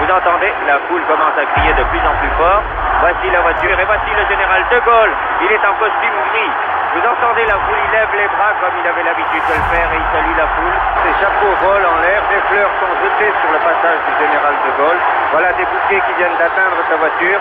Vous 0.00 0.12
entendez 0.12 0.52
La 0.66 0.78
foule 0.80 1.02
commence 1.06 1.23
à 1.38 1.44
crier 1.46 1.74
de 1.74 1.84
plus 1.90 2.02
en 2.06 2.14
plus 2.22 2.30
fort. 2.38 2.62
Voici 3.00 3.26
la 3.30 3.40
voiture 3.40 3.74
et 3.78 3.84
voici 3.84 4.10
le 4.14 4.24
général 4.30 4.62
de 4.70 4.78
Gaulle. 4.86 5.14
Il 5.42 5.50
est 5.50 5.64
en 5.66 5.74
costume 5.74 6.18
gris. 6.30 6.54
Vous 6.94 7.02
entendez 7.02 7.42
la 7.50 7.58
foule, 7.58 7.74
il 7.74 7.90
lève 7.90 8.14
les 8.14 8.30
bras 8.30 8.54
comme 8.62 8.78
il 8.78 8.86
avait 8.86 9.02
l'habitude 9.02 9.42
de 9.50 9.54
le 9.58 9.66
faire 9.66 9.88
et 9.90 9.98
il 9.98 10.08
salue 10.14 10.36
la 10.38 10.46
foule. 10.54 10.76
Ses 11.02 11.14
chapeaux 11.18 11.54
volent 11.58 11.90
en 11.90 11.98
l'air, 12.06 12.22
des 12.30 12.38
fleurs 12.46 12.70
sont 12.78 12.94
jetées 13.02 13.34
sur 13.42 13.50
le 13.50 13.60
passage 13.66 13.98
du 14.06 14.14
général 14.14 14.54
de 14.62 14.70
Gaulle. 14.78 15.00
Voilà 15.34 15.50
des 15.58 15.66
bouquets 15.66 16.02
qui 16.06 16.12
viennent 16.22 16.38
d'atteindre 16.38 16.78
sa 16.86 16.96
voiture. 17.02 17.40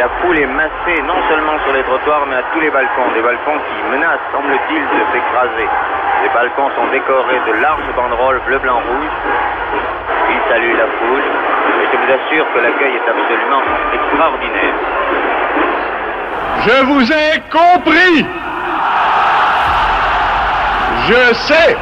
La 0.00 0.08
foule 0.24 0.38
est 0.40 0.48
massée 0.48 1.04
non 1.04 1.20
seulement 1.28 1.60
sur 1.68 1.72
les 1.76 1.84
trottoirs 1.84 2.24
mais 2.24 2.40
à 2.40 2.44
tous 2.48 2.60
les 2.64 2.72
balcons. 2.72 3.12
Des 3.12 3.20
balcons 3.20 3.60
qui 3.68 3.76
menacent, 3.92 4.24
semble-t-il, 4.32 4.82
de 4.88 5.02
s'écraser. 5.12 5.68
Les 6.24 6.32
balcons 6.32 6.72
sont 6.80 6.88
décorés 6.88 7.44
de 7.44 7.52
larges 7.60 7.92
banderoles 7.92 8.40
bleu, 8.48 8.58
blanc, 8.58 8.80
rouge. 8.80 9.14
Il 10.32 10.40
salue 10.48 10.80
la 10.80 10.88
foule 10.96 11.28
je 11.94 11.98
vous 11.98 12.12
assure 12.12 12.46
que 12.52 12.58
l'accueil 12.58 12.94
est 12.96 13.08
absolument 13.08 13.62
extraordinaire. 13.92 14.74
Je 16.66 16.84
vous 16.86 17.12
ai 17.12 17.42
compris. 17.52 18.26
Je 21.08 21.34
sais 21.34 21.76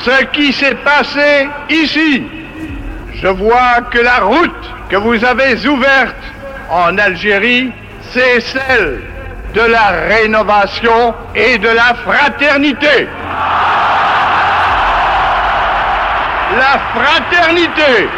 ce 0.00 0.24
qui 0.26 0.52
s'est 0.52 0.76
passé 0.76 1.48
ici. 1.68 2.24
Je 3.14 3.28
vois 3.28 3.82
que 3.90 3.98
la 3.98 4.20
route 4.20 4.72
que 4.88 4.96
vous 4.96 5.22
avez 5.24 5.66
ouverte 5.66 6.16
en 6.70 6.96
Algérie, 6.96 7.72
c'est 8.12 8.40
celle 8.40 9.02
de 9.54 9.60
la 9.60 9.88
rénovation 10.08 11.14
et 11.34 11.58
de 11.58 11.68
la 11.68 11.94
fraternité. 12.04 13.08
La 16.56 16.78
fraternité, 16.94 18.08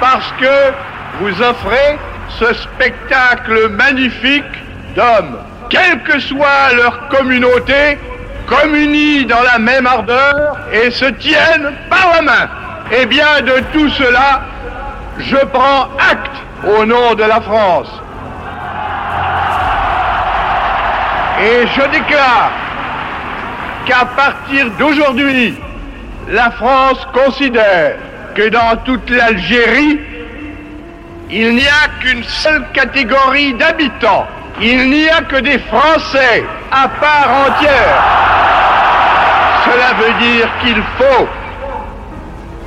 parce 0.00 0.32
que 0.40 0.72
vous 1.20 1.42
offrez 1.42 1.98
ce 2.38 2.54
spectacle 2.54 3.70
magnifique 3.70 4.44
d'hommes, 4.94 5.38
quelle 5.70 6.02
que 6.02 6.18
soit 6.20 6.72
leur 6.76 7.08
communauté, 7.08 7.98
communient 8.46 9.26
dans 9.26 9.42
la 9.42 9.58
même 9.58 9.86
ardeur 9.86 10.56
et 10.72 10.90
se 10.90 11.04
tiennent 11.04 11.72
par 11.90 12.12
la 12.14 12.22
main. 12.22 12.48
Eh 12.90 13.06
bien, 13.06 13.42
de 13.42 13.60
tout 13.72 13.88
cela, 13.90 14.42
je 15.18 15.36
prends 15.52 15.88
acte 15.98 16.36
au 16.66 16.86
nom 16.86 17.14
de 17.14 17.24
la 17.24 17.40
France. 17.40 17.92
Et 21.40 21.66
je 21.66 21.82
déclare 21.90 22.50
qu'à 23.86 24.04
partir 24.16 24.70
d'aujourd'hui, 24.78 25.54
la 26.28 26.50
France 26.50 27.06
considère 27.12 27.96
que 28.38 28.48
dans 28.50 28.76
toute 28.84 29.10
l'Algérie, 29.10 29.98
il 31.28 31.56
n'y 31.56 31.66
a 31.66 31.88
qu'une 32.00 32.22
seule 32.22 32.64
catégorie 32.72 33.52
d'habitants. 33.54 34.28
Il 34.60 34.90
n'y 34.90 35.08
a 35.08 35.22
que 35.22 35.40
des 35.40 35.58
Français 35.58 36.44
à 36.70 36.86
part 36.88 37.30
entière. 37.48 37.98
Cela 39.64 39.92
veut 40.00 40.14
dire 40.24 40.48
qu'il 40.62 40.82
faut 40.98 41.28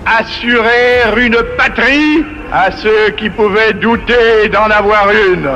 assurer 0.06 1.24
une 1.26 1.42
patrie 1.58 2.26
à 2.52 2.70
ceux 2.72 3.12
qui 3.16 3.30
pouvaient 3.30 3.74
douter 3.74 4.50
d'en 4.52 4.70
avoir 4.70 5.10
une. 5.10 5.50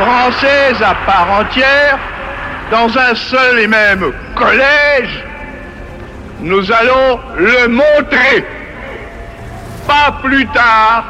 Française 0.00 0.82
à 0.82 0.94
part 1.04 1.28
entière, 1.40 1.98
dans 2.70 2.88
un 2.98 3.14
seul 3.14 3.58
et 3.60 3.66
même 3.66 4.12
collège, 4.34 5.24
nous 6.44 6.70
allons 6.70 7.20
le 7.36 7.68
montrer. 7.68 8.44
Pas 9.86 10.18
plus 10.22 10.46
tard 10.48 11.04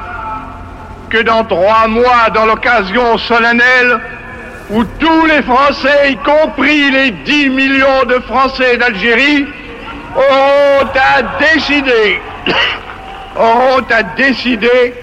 que 1.10 1.22
dans 1.22 1.44
trois 1.44 1.88
mois, 1.88 2.30
dans 2.32 2.46
l'occasion 2.46 3.18
solennelle 3.18 4.00
où 4.70 4.84
tous 4.84 5.26
les 5.26 5.42
Français, 5.42 6.12
y 6.12 6.16
compris 6.18 6.90
les 6.90 7.10
10 7.10 7.50
millions 7.50 8.04
de 8.08 8.14
Français 8.20 8.76
d'Algérie, 8.76 9.46
auront 10.16 10.88
à 10.94 11.22
décider, 11.40 12.22
auront 13.36 13.84
à 13.90 14.02
décider 14.16 14.94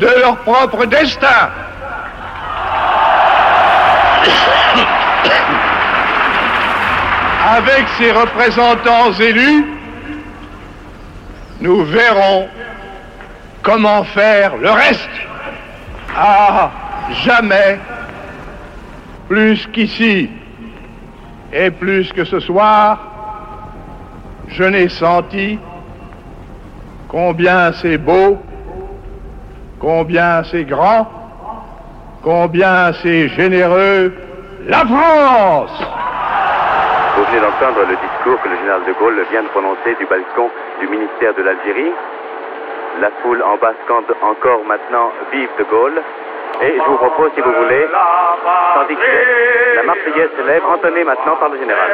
de 0.00 0.08
leur 0.20 0.36
propre 0.38 0.86
destin. 0.86 1.50
Avec 7.46 7.86
ces 7.98 8.10
représentants 8.10 9.12
élus, 9.20 9.66
nous 11.60 11.84
verrons 11.84 12.48
comment 13.62 14.02
faire 14.04 14.56
le 14.56 14.70
reste. 14.70 15.10
Ah, 16.16 16.70
jamais 17.22 17.78
plus 19.28 19.66
qu'ici 19.74 20.30
et 21.52 21.70
plus 21.70 22.10
que 22.14 22.24
ce 22.24 22.40
soir, 22.40 22.98
je 24.48 24.64
n'ai 24.64 24.88
senti 24.88 25.58
combien 27.08 27.74
c'est 27.74 27.98
beau, 27.98 28.42
combien 29.78 30.44
c'est 30.44 30.64
grand, 30.64 31.10
combien 32.22 32.94
c'est 33.02 33.28
généreux, 33.28 34.14
la 34.66 34.86
France 34.86 36.03
Vous 37.24 37.30
venez 37.30 37.40
d'entendre 37.40 37.80
le 37.88 37.96
discours 37.96 38.38
que 38.42 38.48
le 38.50 38.56
général 38.56 38.84
de 38.84 38.92
Gaulle 38.92 39.18
vient 39.30 39.42
de 39.42 39.48
prononcer 39.48 39.94
du 39.98 40.04
balcon 40.04 40.50
du 40.78 40.88
ministère 40.88 41.32
de 41.32 41.42
l'Algérie. 41.42 41.90
La 43.00 43.10
foule 43.22 43.42
en 43.42 43.56
bas 43.56 43.72
scande 43.84 44.14
encore 44.20 44.62
maintenant 44.66 45.10
Vive 45.32 45.48
de 45.58 45.64
Gaulle. 45.64 46.02
Et 46.60 46.74
je 46.76 46.82
vous 46.84 46.96
propose, 46.96 47.30
si 47.34 47.40
vous 47.40 47.52
voulez, 47.52 47.88
tandis 48.74 48.96
que 48.96 49.76
la 49.76 49.82
Marseillaise 49.84 50.28
s'élève, 50.36 50.66
entonnée 50.66 51.04
maintenant 51.04 51.36
par 51.36 51.48
le 51.48 51.58
général. 51.58 51.90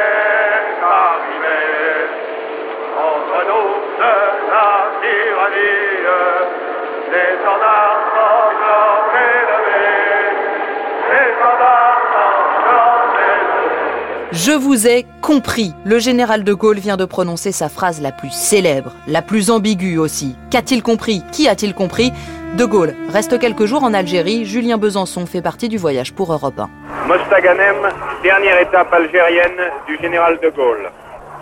Je 14.33 14.53
vous 14.53 14.87
ai 14.87 15.07
compris. 15.23 15.75
Le 15.85 15.99
général 15.99 16.45
de 16.45 16.55
Gaulle 16.55 16.79
vient 16.79 16.97
de 16.97 17.05
prononcer 17.05 17.51
sa 17.51 17.69
phrase 17.69 18.01
la 18.01 18.13
plus 18.13 18.31
célèbre, 18.31 18.93
la 19.09 19.23
plus 19.23 19.51
ambiguë 19.51 19.99
aussi. 19.99 20.37
Qu'a-t-il 20.53 20.85
compris? 20.85 21.25
Qui 21.33 21.49
a-t-il 21.49 21.75
compris? 21.75 22.13
De 22.57 22.65
Gaulle 22.65 22.95
reste 23.13 23.41
quelques 23.41 23.65
jours 23.65 23.83
en 23.83 23.93
Algérie. 23.93 24.45
Julien 24.45 24.79
Besançon 24.79 25.27
fait 25.27 25.43
partie 25.43 25.69
du 25.69 25.79
voyage 25.79 26.13
pour 26.13 26.33
Europe 26.33 26.61
1. 26.61 26.71
Mostaganem, 27.09 27.75
dernière 28.23 28.61
étape 28.61 28.93
algérienne 28.93 29.63
du 29.89 29.99
général 30.01 30.39
de 30.41 30.49
Gaulle. 30.51 30.89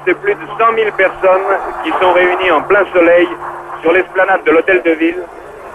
C'est 0.07 0.15
plus 0.15 0.35
de 0.35 0.41
100 0.59 0.75
000 0.75 0.91
personnes 0.97 1.59
qui 1.85 1.91
sont 1.91 2.13
réunies 2.15 2.51
en 2.51 2.63
plein 2.63 2.87
soleil 2.95 3.29
sur 3.83 3.93
l'esplanade 3.93 4.41
de 4.47 4.51
l'hôtel 4.51 4.81
de 4.83 4.93
ville 4.93 5.23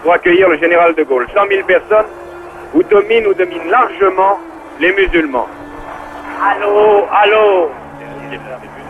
pour 0.02 0.14
accueillir 0.14 0.50
le 0.50 0.58
général 0.58 0.96
de 0.96 1.04
Gaulle. 1.04 1.28
100 1.36 1.42
000 1.48 1.64
personnes 1.68 2.08
où 2.74 2.82
dominent 2.82 3.28
ou 3.28 3.36
dominent 3.36 3.70
largement 3.70 4.40
les 4.80 4.92
musulmans. 4.94 5.48
Allô, 6.46 7.08
allô. 7.10 7.72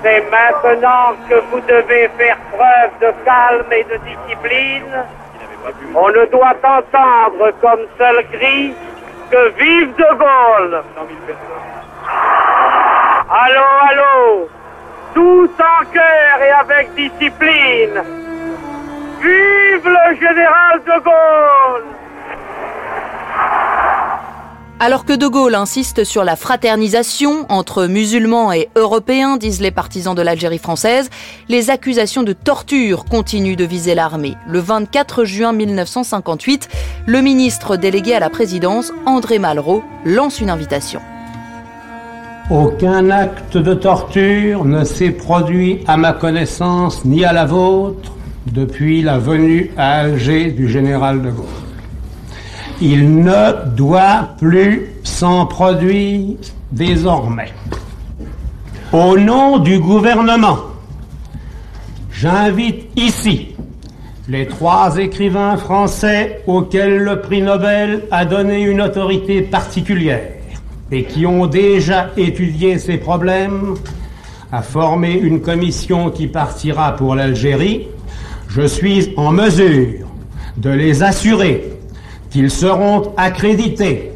C'est 0.01 0.21
maintenant 0.31 1.13
que 1.29 1.35
vous 1.51 1.59
devez 1.61 2.09
faire 2.17 2.37
preuve 2.51 2.91
de 2.99 3.13
calme 3.23 3.71
et 3.71 3.83
de 3.83 3.97
discipline. 3.97 5.05
On 5.93 6.09
ne 6.09 6.25
doit 6.31 6.55
entendre 6.63 7.51
comme 7.61 7.85
seul 7.97 8.25
cri 8.31 8.73
que 9.29 9.49
vive 9.49 9.95
De 9.95 10.17
Gaulle. 10.17 10.83
Allô, 13.29 13.65
allô. 13.89 14.49
Tout 15.13 15.51
en 15.59 15.85
cœur 15.91 16.41
et 16.41 16.51
avec 16.51 16.93
discipline. 16.95 18.03
Vive 19.21 19.87
le 19.87 20.15
général 20.15 20.81
De 20.85 21.03
Gaulle 21.03 21.92
Alors 24.79 25.05
que 25.05 25.13
De 25.13 25.27
Gaulle 25.27 25.55
insiste 25.55 26.03
sur 26.03 26.23
la 26.23 26.35
fraternisation 26.35 27.45
entre 27.49 27.85
musulmans 27.85 28.51
et 28.51 28.69
européens, 28.75 29.37
disent 29.37 29.61
les 29.61 29.71
partisans 29.71 30.15
de 30.15 30.21
l'Algérie 30.21 30.57
française, 30.57 31.09
les 31.47 31.69
accusations 31.69 32.23
de 32.23 32.33
torture 32.33 33.05
continuent 33.05 33.55
de 33.55 33.63
viser 33.63 33.95
l'armée. 33.95 34.35
Le 34.47 34.59
24 34.59 35.23
juin 35.25 35.53
1958, 35.53 36.67
le 37.05 37.21
ministre 37.21 37.77
délégué 37.77 38.15
à 38.15 38.19
la 38.19 38.29
présidence, 38.29 38.91
André 39.05 39.39
Malraux, 39.39 39.83
lance 40.05 40.41
une 40.41 40.49
invitation. 40.49 40.99
Aucun 42.51 43.09
acte 43.09 43.55
de 43.55 43.73
torture 43.73 44.65
ne 44.65 44.83
s'est 44.83 45.11
produit 45.11 45.79
à 45.87 45.95
ma 45.95 46.11
connaissance 46.11 47.05
ni 47.05 47.23
à 47.23 47.31
la 47.31 47.45
vôtre 47.45 48.11
depuis 48.51 49.01
la 49.01 49.17
venue 49.17 49.71
à 49.77 50.01
Alger 50.01 50.51
du 50.51 50.67
général 50.67 51.21
de 51.21 51.29
Gaulle. 51.29 51.72
Il 52.81 53.21
ne 53.21 53.75
doit 53.75 54.29
plus 54.39 54.89
s'en 55.03 55.45
produire 55.45 56.35
désormais. 56.71 57.53
Au 58.91 59.17
nom 59.17 59.59
du 59.59 59.79
gouvernement, 59.79 60.57
j'invite 62.11 62.89
ici 62.95 63.49
les 64.27 64.47
trois 64.47 64.97
écrivains 64.97 65.57
français 65.57 66.43
auxquels 66.47 66.97
le 66.99 67.21
prix 67.21 67.41
Nobel 67.41 68.03
a 68.11 68.25
donné 68.25 68.61
une 68.61 68.81
autorité 68.81 69.41
particulière 69.41 70.29
et 70.91 71.03
qui 71.03 71.25
ont 71.25 71.47
déjà 71.47 72.11
étudié 72.15 72.77
ces 72.79 72.97
problèmes 72.97 73.75
à 74.51 74.61
former 74.61 75.13
une 75.13 75.41
commission 75.41 76.09
qui 76.11 76.27
partira 76.27 76.95
pour 76.95 77.15
l'Algérie. 77.15 77.87
Je 78.47 78.65
suis 78.65 79.13
en 79.17 79.31
mesure 79.31 80.07
de 80.57 80.69
les 80.69 81.01
assurer 81.01 81.72
qu'ils 82.33 82.49
seront 82.49 83.13
accrédités 83.15 84.11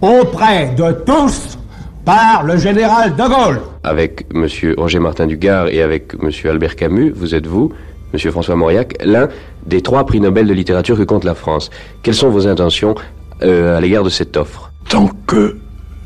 auprès 0.00 0.76
de 0.76 0.92
tous 1.04 1.58
par 2.04 2.44
le 2.44 2.56
général 2.56 3.16
de 3.16 3.22
Gaulle. 3.22 3.60
Avec 3.82 4.26
M. 4.32 4.46
Roger 4.76 5.00
Martin 5.00 5.26
Dugard 5.26 5.66
et 5.66 5.82
avec 5.82 6.14
M. 6.22 6.30
Albert 6.48 6.76
Camus, 6.76 7.10
vous 7.10 7.34
êtes 7.34 7.48
vous, 7.48 7.72
M. 8.14 8.30
François 8.30 8.54
Mauriac, 8.54 8.94
l'un 9.04 9.28
des 9.66 9.82
trois 9.82 10.06
prix 10.06 10.20
Nobel 10.20 10.46
de 10.46 10.54
littérature 10.54 10.96
que 10.96 11.02
compte 11.02 11.24
la 11.24 11.34
France. 11.34 11.68
Quelles 12.04 12.14
sont 12.14 12.30
vos 12.30 12.46
intentions 12.46 12.94
euh, 13.42 13.76
à 13.76 13.80
l'égard 13.80 14.04
de 14.04 14.08
cette 14.08 14.36
offre? 14.36 14.70
Tant 14.88 15.10
que 15.26 15.58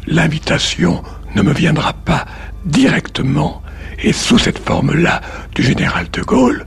l'invitation 0.07 1.03
ne 1.37 1.43
me 1.43 1.53
viendra 1.53 1.93
pas 1.93 2.25
directement 2.65 3.61
et 4.03 4.15
sous 4.15 4.39
cette 4.39 4.59
forme-là 4.59 5.21
du 5.55 5.63
général 5.63 6.07
de 6.11 6.23
Gaulle, 6.23 6.65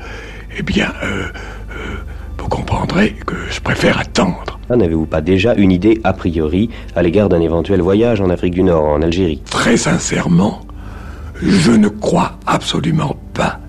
eh 0.60 0.62
bien, 0.62 0.94
euh, 1.04 1.24
euh, 1.72 1.96
vous 2.38 2.48
comprendrez 2.48 3.16
que 3.26 3.36
je 3.50 3.60
préfère 3.60 3.98
attendre. 3.98 4.55
N'avez-vous 4.70 5.06
pas 5.06 5.22
déjà 5.22 5.54
une 5.56 5.72
idée 5.72 6.02
a 6.04 6.14
priori 6.14 6.70
à 6.96 7.04
l'égard 7.04 7.30
d'un 7.30 7.42
éventuel 7.42 7.82
voyage 7.82 8.20
en 8.20 8.30
Afrique 8.30 8.56
du 8.56 8.64
Nord, 8.64 8.86
en 8.86 9.02
Algérie? 9.02 9.42
Très 9.50 9.78
sincèrement, 9.78 10.62
je 11.42 11.72
ne 11.72 11.88
crois 11.88 12.40
absolument 12.48 13.16
pas 13.34 13.60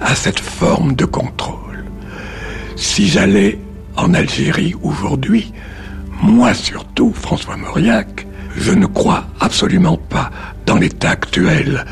à 0.00 0.14
cette 0.14 0.40
forme 0.40 0.94
de 0.94 1.04
contrôle. 1.04 1.84
Si 2.76 3.08
j'allais 3.08 3.58
en 3.96 4.14
Algérie 4.14 4.74
aujourd'hui, 4.82 5.52
moi 6.22 6.52
surtout, 6.54 7.12
François 7.12 7.56
Mauriac, 7.56 8.26
je 8.56 8.72
ne 8.72 8.86
crois 8.86 9.24
absolument 9.40 9.96
pas 9.96 10.30
dans 10.66 10.76
l'état 10.76 11.10
actuel 11.10 11.84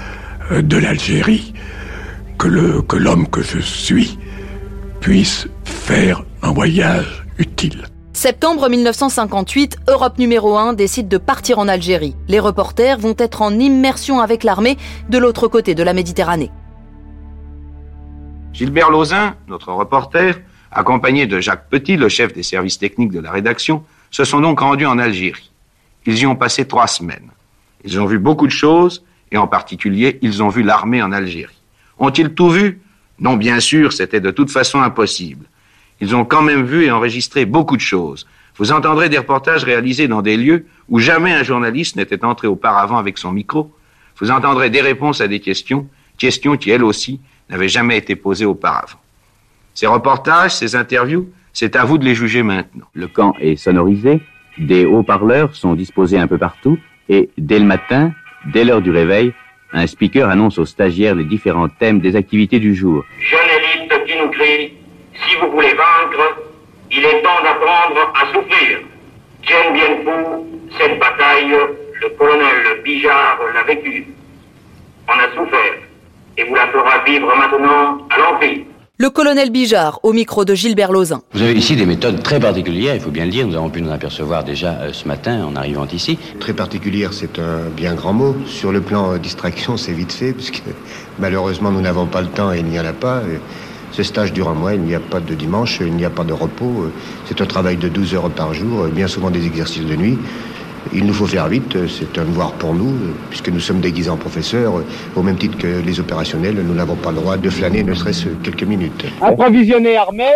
euh, 0.51 0.63
de 0.63 0.77
l'Algérie 0.77 1.55
que 2.39 2.97
l'homme 2.97 3.27
que 3.29 3.43
je 3.43 3.59
suis 3.59 4.19
puisse 5.01 5.49
faire 5.65 6.23
un 6.43 6.53
voyage 6.53 7.25
utile. 7.39 7.85
Septembre 8.17 8.71
1958, 8.71 9.77
Europe 9.89 10.17
numéro 10.17 10.57
1 10.57 10.73
décide 10.73 11.07
de 11.07 11.19
partir 11.19 11.59
en 11.59 11.69
Algérie. 11.69 12.17
Les 12.29 12.41
reporters 12.41 12.99
vont 12.99 13.15
être 13.19 13.43
en 13.43 13.53
immersion 13.53 14.21
avec 14.21 14.43
l'armée 14.43 14.79
de 15.11 15.19
l'autre 15.19 15.49
côté 15.49 15.75
de 15.75 15.83
la 15.83 15.93
Méditerranée. 15.93 16.51
Gilbert 18.55 18.89
Lauzin, 18.91 19.37
notre 19.49 19.71
reporter, 19.71 20.41
accompagné 20.73 21.27
de 21.27 21.41
Jacques 21.41 21.69
Petit, 21.69 21.99
le 21.99 22.09
chef 22.09 22.33
des 22.33 22.43
services 22.43 22.79
techniques 22.79 23.13
de 23.13 23.21
la 23.21 23.31
rédaction, 23.31 23.85
se 24.11 24.25
sont 24.25 24.41
donc 24.41 24.61
rendus 24.61 24.87
en 24.87 24.99
Algérie. 24.99 25.53
Ils 26.07 26.19
y 26.19 26.27
ont 26.27 26.37
passé 26.37 26.67
trois 26.67 26.87
semaines. 26.87 27.29
Ils 27.85 28.01
ont 28.01 28.07
vu 28.07 28.19
beaucoup 28.19 28.47
de 28.47 28.51
choses, 28.51 29.05
et 29.31 29.37
en 29.37 29.47
particulier, 29.47 30.19
ils 30.23 30.43
ont 30.43 30.49
vu 30.49 30.63
l'armée 30.63 31.03
en 31.03 31.13
Algérie. 31.13 31.61
Ont-ils 31.99 32.31
tout 32.31 32.49
vu? 32.49 32.81
Non, 33.19 33.37
bien 33.37 33.61
sûr, 33.61 33.93
c'était 33.93 34.21
de 34.21 34.31
toute 34.31 34.51
façon 34.51 34.81
impossible. 34.81 35.45
Ils 36.01 36.15
ont 36.15 36.25
quand 36.25 36.43
même 36.43 36.65
vu 36.65 36.85
et 36.85 36.91
enregistré 36.91 37.45
beaucoup 37.45 37.77
de 37.77 37.83
choses. 37.83 38.27
Vous 38.57 38.73
entendrez 38.73 39.09
des 39.09 39.19
reportages 39.19 39.65
réalisés 39.65 40.09
dans 40.09 40.23
des 40.23 40.37
lieux 40.37 40.67
où 40.89 40.99
jamais 40.99 41.33
un 41.33 41.43
journaliste 41.43 41.97
n'était 41.97 42.25
entré 42.25 42.49
auparavant 42.49 42.97
avec 42.97 43.19
son 43.19 43.33
micro. 43.33 43.71
Vous 44.19 44.31
entendrez 44.31 44.71
des 44.71 44.81
réponses 44.81 45.21
à 45.21 45.29
des 45.29 45.41
questions, 45.41 45.87
questions 46.17 46.57
qui, 46.57 46.71
elles 46.71 46.85
aussi, 46.85 47.21
n'avaient 47.51 47.69
jamais 47.69 47.99
été 47.99 48.17
posées 48.17 48.47
auparavant. 48.47 48.99
Ces 49.75 49.87
reportages, 49.87 50.55
ces 50.55 50.75
interviews, 50.75 51.29
c'est 51.53 51.77
à 51.77 51.85
vous 51.85 51.99
de 51.99 52.05
les 52.05 52.15
juger 52.15 52.43
maintenant. 52.43 52.87
Le 52.95 53.09
camp 53.09 53.35
est 53.41 53.57
sonorisé, 53.57 54.23
des 54.59 54.87
haut-parleurs 54.87 55.55
sont 55.55 55.75
disposés 55.75 56.19
un 56.19 56.27
peu 56.27 56.39
partout, 56.39 56.79
et 57.11 57.29
dès 57.37 57.59
le 57.59 57.67
matin, 57.67 58.13
dès 58.53 58.65
l'heure 58.65 58.81
du 58.81 58.91
réveil, 58.91 59.33
un 59.73 59.87
speaker 59.87 60.31
annonce 60.31 60.59
aux 60.59 60.65
stagiaires 60.65 61.15
les 61.15 61.25
différents 61.25 61.69
thèmes 61.69 62.01
des 62.01 62.17
activités 62.17 62.59
du 62.59 62.75
jour. 62.75 63.05
Jeune 63.19 63.39
élite 63.59 63.93
qui 64.07 64.19
nous 64.19 64.31
crie 64.31 64.76
si 65.27 65.37
vous 65.37 65.51
voulez 65.51 65.75
vaincre, 65.75 66.37
il 66.91 67.05
est 67.05 67.23
temps 67.23 67.43
d'apprendre 67.43 68.13
à 68.15 68.33
souffrir. 68.33 68.79
Dien 69.47 69.73
Bien 69.73 69.97
Phu, 70.05 70.79
cette 70.79 70.99
bataille, 70.99 71.55
le 72.03 72.09
colonel 72.19 72.83
Bijard 72.85 73.39
l'a 73.55 73.63
vécue. 73.65 74.07
On 75.09 75.13
a 75.13 75.29
souffert, 75.37 75.75
et 76.37 76.45
vous 76.45 76.55
la 76.55 76.67
fera 76.69 77.05
vivre 77.05 77.33
maintenant 77.37 77.99
à 78.11 78.19
l'envie. 78.19 78.65
Le 78.99 79.11
colonel 79.11 79.51
Bijard, 79.51 80.01
au 80.05 80.15
micro 80.15 80.47
de 80.47 80.55
Gilbert 80.55 80.91
Lauzin. 80.91 81.21
Vous 81.33 81.43
avez 81.43 81.53
ici 81.53 81.77
des 81.77 81.85
méthodes 81.85 82.23
très 82.23 82.41
particulières, 82.41 82.95
il 82.95 83.01
faut 83.01 83.11
bien 83.11 83.27
le 83.27 83.31
dire. 83.31 83.47
Nous 83.47 83.55
avons 83.55 83.69
pu 83.69 83.83
nous 83.83 83.93
apercevoir 83.93 84.43
déjà 84.43 84.73
euh, 84.81 84.93
ce 84.95 85.07
matin 85.07 85.45
en 85.45 85.55
arrivant 85.55 85.87
ici. 85.93 86.19
Très 86.41 86.55
particulière, 86.55 87.13
c'est 87.13 87.39
un 87.39 87.69
bien 87.69 87.95
grand 87.95 88.15
mot. 88.15 88.35
Sur 88.47 88.73
le 88.73 88.81
plan 88.81 89.13
euh, 89.13 89.19
distraction, 89.19 89.77
c'est 89.77 89.93
vite 89.93 90.13
fait, 90.13 90.33
puisque 90.33 90.63
malheureusement 91.19 91.71
nous 91.71 91.83
n'avons 91.83 92.07
pas 92.07 92.23
le 92.23 92.29
temps 92.29 92.53
et 92.55 92.61
il 92.61 92.65
n'y 92.65 92.81
en 92.81 92.87
a 92.87 92.95
pas. 92.95 93.21
Ce 93.97 94.03
stage 94.03 94.35
dure 94.35 94.51
un 94.51 94.55
mois, 94.55 94.75
il 94.75 94.83
n'y 94.83 94.95
a 94.95 95.01
pas 95.01 95.21
de 95.21 95.33
dimanche, 95.33 95.79
il 95.81 95.95
n'y 95.95 96.05
a 96.05 96.11
pas 96.11 96.23
de 96.23 96.35
repos. 96.35 96.93
C'est 97.25 97.41
un 97.41 97.47
travail 97.47 97.79
de 97.79 97.89
12 97.89 98.15
heures 98.15 98.29
par 98.29 98.53
jour, 98.53 98.89
bien 98.89 99.09
souvent 99.09 99.31
des 99.31 99.47
exercices 99.47 99.87
de 99.87 99.97
nuit. 99.97 100.19
Il 100.93 101.07
nous 101.07 101.15
faut 101.15 101.27
faire 101.27 101.49
vite, 101.49 101.79
c'est 101.89 102.19
un 102.19 102.27
devoir 102.27 102.53
pour 102.53 102.75
nous, 102.75 102.93
puisque 103.31 103.49
nous 103.49 103.59
sommes 103.59 103.81
déguisés 103.81 104.11
en 104.11 104.19
professeurs, 104.19 104.75
au 105.17 105.23
même 105.23 105.39
titre 105.39 105.57
que 105.57 105.81
les 105.81 105.99
opérationnels, 105.99 106.57
nous 106.57 106.75
n'avons 106.75 106.97
pas 106.97 107.11
le 107.11 107.17
droit 107.17 107.39
de 107.39 107.49
flâner 107.49 107.83
ne 107.83 107.95
serait-ce 107.95 108.29
quelques 108.45 108.65
minutes. 108.65 109.07
Approvisionner 109.23 109.97
armée. 109.97 110.35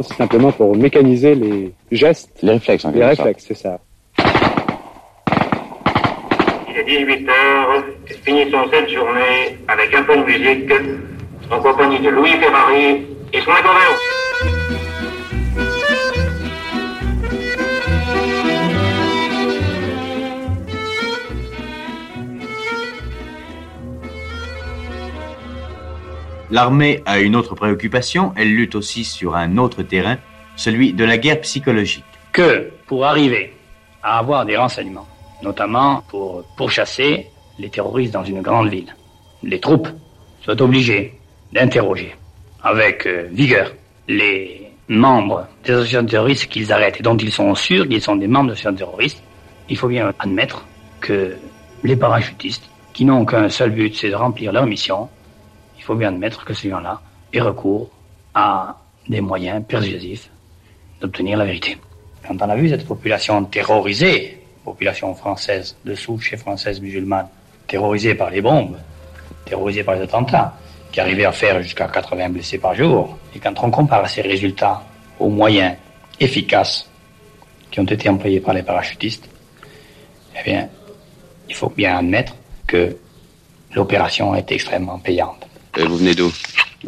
C'est 0.00 0.16
simplement 0.16 0.50
pour 0.50 0.74
mécaniser 0.74 1.34
les 1.34 1.74
gestes. 1.92 2.30
Les 2.40 2.52
réflexes, 2.52 2.86
en 2.86 2.90
Les 2.90 3.04
réflexes, 3.04 3.44
c'est 3.48 3.54
ça. 3.58 3.80
Il 6.70 6.76
est 6.78 7.04
18 7.04 7.28
heures, 7.28 7.84
finissons 8.26 8.68
cette 8.72 8.90
journée 8.90 9.56
avec 9.68 9.94
un 9.94 10.02
peu 10.02 10.16
de 10.16 10.24
musique 10.24 10.72
en 11.48 11.60
compagnie 11.60 12.00
de 12.00 12.08
Louis 12.08 12.32
Ferrari 12.32 13.06
et 13.32 13.40
son 13.40 13.52
accordéon. 13.52 13.94
L'armée 26.50 27.02
a 27.06 27.20
une 27.20 27.36
autre 27.36 27.54
préoccupation, 27.54 28.32
elle 28.36 28.48
lutte 28.48 28.74
aussi 28.74 29.04
sur 29.04 29.36
un 29.36 29.56
autre 29.56 29.84
terrain, 29.84 30.16
celui 30.56 30.92
de 30.92 31.04
la 31.04 31.16
guerre 31.16 31.40
psychologique. 31.42 32.04
Que 32.32 32.70
pour 32.86 33.04
arriver 33.04 33.52
à 34.02 34.18
avoir 34.18 34.44
des 34.44 34.56
renseignements, 34.56 35.06
notamment 35.42 36.02
pour 36.08 36.44
pourchasser 36.56 37.28
les 37.58 37.68
terroristes 37.70 38.12
dans 38.12 38.24
une 38.24 38.42
grande 38.42 38.68
ville, 38.68 38.94
les 39.42 39.60
troupes 39.60 39.88
sont 40.44 40.60
obligées 40.62 41.14
d'interroger 41.52 42.14
avec 42.62 43.06
euh, 43.06 43.28
vigueur 43.30 43.72
les 44.08 44.70
membres 44.88 45.46
des 45.64 45.72
associations 45.72 46.06
terroristes 46.06 46.46
qu'ils 46.46 46.72
arrêtent 46.72 47.00
et 47.00 47.02
dont 47.02 47.16
ils 47.16 47.32
sont 47.32 47.54
sûrs 47.54 47.88
qu'ils 47.88 48.02
sont 48.02 48.16
des 48.16 48.28
membres 48.28 48.50
d'associations 48.50 48.76
terroristes. 48.76 49.22
Il 49.68 49.76
faut 49.76 49.88
bien 49.88 50.12
admettre 50.18 50.66
que 51.00 51.36
les 51.82 51.96
parachutistes, 51.96 52.68
qui 52.92 53.04
n'ont 53.04 53.24
qu'un 53.24 53.48
seul 53.48 53.70
but, 53.70 53.94
c'est 53.94 54.10
de 54.10 54.14
remplir 54.14 54.52
leur 54.52 54.66
mission, 54.66 55.08
il 55.76 55.82
faut 55.82 55.94
bien 55.94 56.08
admettre 56.08 56.44
que 56.44 56.54
ces 56.54 56.70
gens-là 56.70 57.00
aient 57.32 57.40
recours 57.40 57.90
à 58.34 58.76
des 59.08 59.20
moyens 59.20 59.64
persuasifs 59.66 60.30
d'obtenir 61.00 61.36
la 61.38 61.44
vérité. 61.44 61.76
Quand 62.26 62.36
on 62.40 62.48
a 62.48 62.56
vu 62.56 62.68
cette 62.68 62.86
population 62.86 63.44
terrorisée, 63.44 64.38
population 64.64 65.14
française 65.14 65.76
de 65.84 65.94
souche 65.94 66.32
et 66.32 66.36
française 66.36 66.80
musulmane, 66.80 67.28
terrorisée 67.66 68.14
par 68.14 68.30
les 68.30 68.40
bombes, 68.40 68.76
terrorisée 69.44 69.82
par 69.82 69.94
les 69.94 70.02
attentats, 70.02 70.54
qui 70.92 71.00
arrivait 71.00 71.24
à 71.24 71.32
faire 71.32 71.62
jusqu'à 71.62 71.88
80 71.88 72.30
blessés 72.30 72.58
par 72.58 72.74
jour, 72.74 73.16
et 73.34 73.38
quand 73.38 73.54
on 73.62 73.70
compare 73.70 74.08
ces 74.08 74.22
résultats 74.22 74.82
aux 75.18 75.28
moyens 75.28 75.76
efficaces 76.20 76.88
qui 77.70 77.80
ont 77.80 77.84
été 77.84 78.08
employés 78.08 78.40
par 78.40 78.54
les 78.54 78.62
parachutistes, 78.62 79.28
eh 80.38 80.42
bien, 80.42 80.68
il 81.48 81.54
faut 81.54 81.70
bien 81.70 81.98
admettre 81.98 82.34
que 82.66 82.96
l'opération 83.74 84.34
est 84.34 84.50
extrêmement 84.50 84.98
payante. 84.98 85.46
Vous 85.76 85.96
venez 85.96 86.14
d'où? 86.14 86.32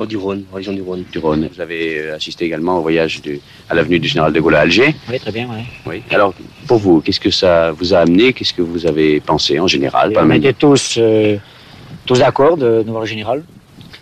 Du 0.07 0.17
Rhône, 0.17 0.45
région 0.53 0.73
du 0.73 0.83
Rhône. 0.83 1.05
Du 1.11 1.19
Rhône. 1.19 1.49
Vous 1.53 1.61
avez 1.61 1.99
euh, 1.99 2.15
assisté 2.17 2.45
également 2.45 2.79
au 2.79 2.83
voyage 2.83 3.21
du- 3.21 3.41
à 3.69 3.75
l'avenue 3.75 3.99
du 3.99 4.07
Général 4.09 4.33
de 4.33 4.41
Gaulle 4.41 4.55
à 4.55 4.61
Alger. 4.61 4.95
Oui, 5.11 5.19
très 5.19 5.33
bien, 5.33 5.49
oui. 5.51 5.63
Oui. 5.87 6.03
Alors, 6.11 6.35
pour 6.67 6.79
vous, 6.79 7.01
qu'est-ce 7.01 7.21
que 7.21 7.31
ça 7.31 7.73
vous 7.73 7.95
a 7.95 7.99
amené? 7.99 8.33
Qu'est-ce 8.33 8.53
que 8.55 8.63
vous 8.63 8.87
avez 8.87 9.21
pensé 9.21 9.59
en 9.59 9.67
général? 9.67 10.13
On 10.17 10.31
était 10.31 10.53
tous, 10.53 10.97
euh, 10.99 11.37
tous 12.07 12.19
d'accord 12.21 12.57
de 12.57 12.83
nous 12.85 12.93
voir 12.93 13.03
le 13.03 13.09
général. 13.09 13.43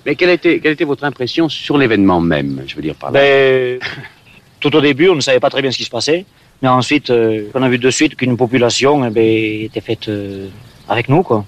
Mais 0.05 0.15
quelle 0.15 0.31
était, 0.31 0.61
quelle 0.61 0.73
était 0.73 0.85
votre 0.85 1.05
impression 1.05 1.49
sur 1.49 1.79
l'événement 1.79 2.21
même 2.21 2.63
Je 2.67 2.77
veux 2.77 2.83
dire 2.83 2.95
par 2.95 3.11
là? 3.11 3.21
Ben, 3.21 3.79
tout 4.61 4.75
au 4.77 4.81
début, 4.81 5.09
on 5.09 5.15
ne 5.15 5.21
savait 5.21 5.41
pas 5.41 5.51
très 5.51 5.63
bien 5.63 5.71
ce 5.71 5.79
qui 5.79 5.85
se 5.85 5.91
passait. 5.91 6.25
Mais 6.63 6.69
ensuite, 6.69 7.11
euh, 7.11 7.45
on 7.55 7.63
a 7.63 7.69
vu 7.69 7.79
de 7.79 7.91
suite 7.91 8.17
qu'une 8.17 8.37
population 8.37 9.05
eh 9.07 9.11
ben, 9.11 9.23
était 9.65 9.81
faite 9.81 10.09
euh, 10.09 10.49
avec 10.89 11.09
nous, 11.09 11.23
quoi. 11.23 11.45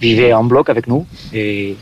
Vivait 0.00 0.32
en 0.32 0.44
bloc 0.44 0.68
avec 0.70 0.86
nous. 0.86 1.06
Et 1.32 1.76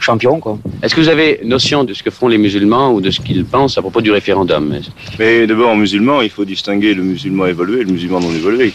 champion, 0.00 0.40
quoi. 0.40 0.58
Est-ce 0.82 0.94
que 0.94 1.00
vous 1.00 1.08
avez 1.08 1.40
notion 1.44 1.84
de 1.84 1.94
ce 1.94 2.02
que 2.02 2.10
font 2.10 2.28
les 2.28 2.38
musulmans 2.38 2.92
ou 2.92 3.00
de 3.00 3.10
ce 3.10 3.20
qu'ils 3.20 3.44
pensent 3.44 3.78
à 3.78 3.82
propos 3.82 4.00
du 4.00 4.10
référendum? 4.10 4.80
Mais 5.18 5.46
d'abord, 5.46 5.70
en 5.70 5.76
musulman, 5.76 6.22
il 6.22 6.30
faut 6.30 6.44
distinguer 6.44 6.94
le 6.94 7.02
musulman 7.02 7.46
évolué 7.46 7.80
et 7.80 7.84
le 7.84 7.92
musulman 7.92 8.20
non 8.20 8.30
évolué. 8.30 8.72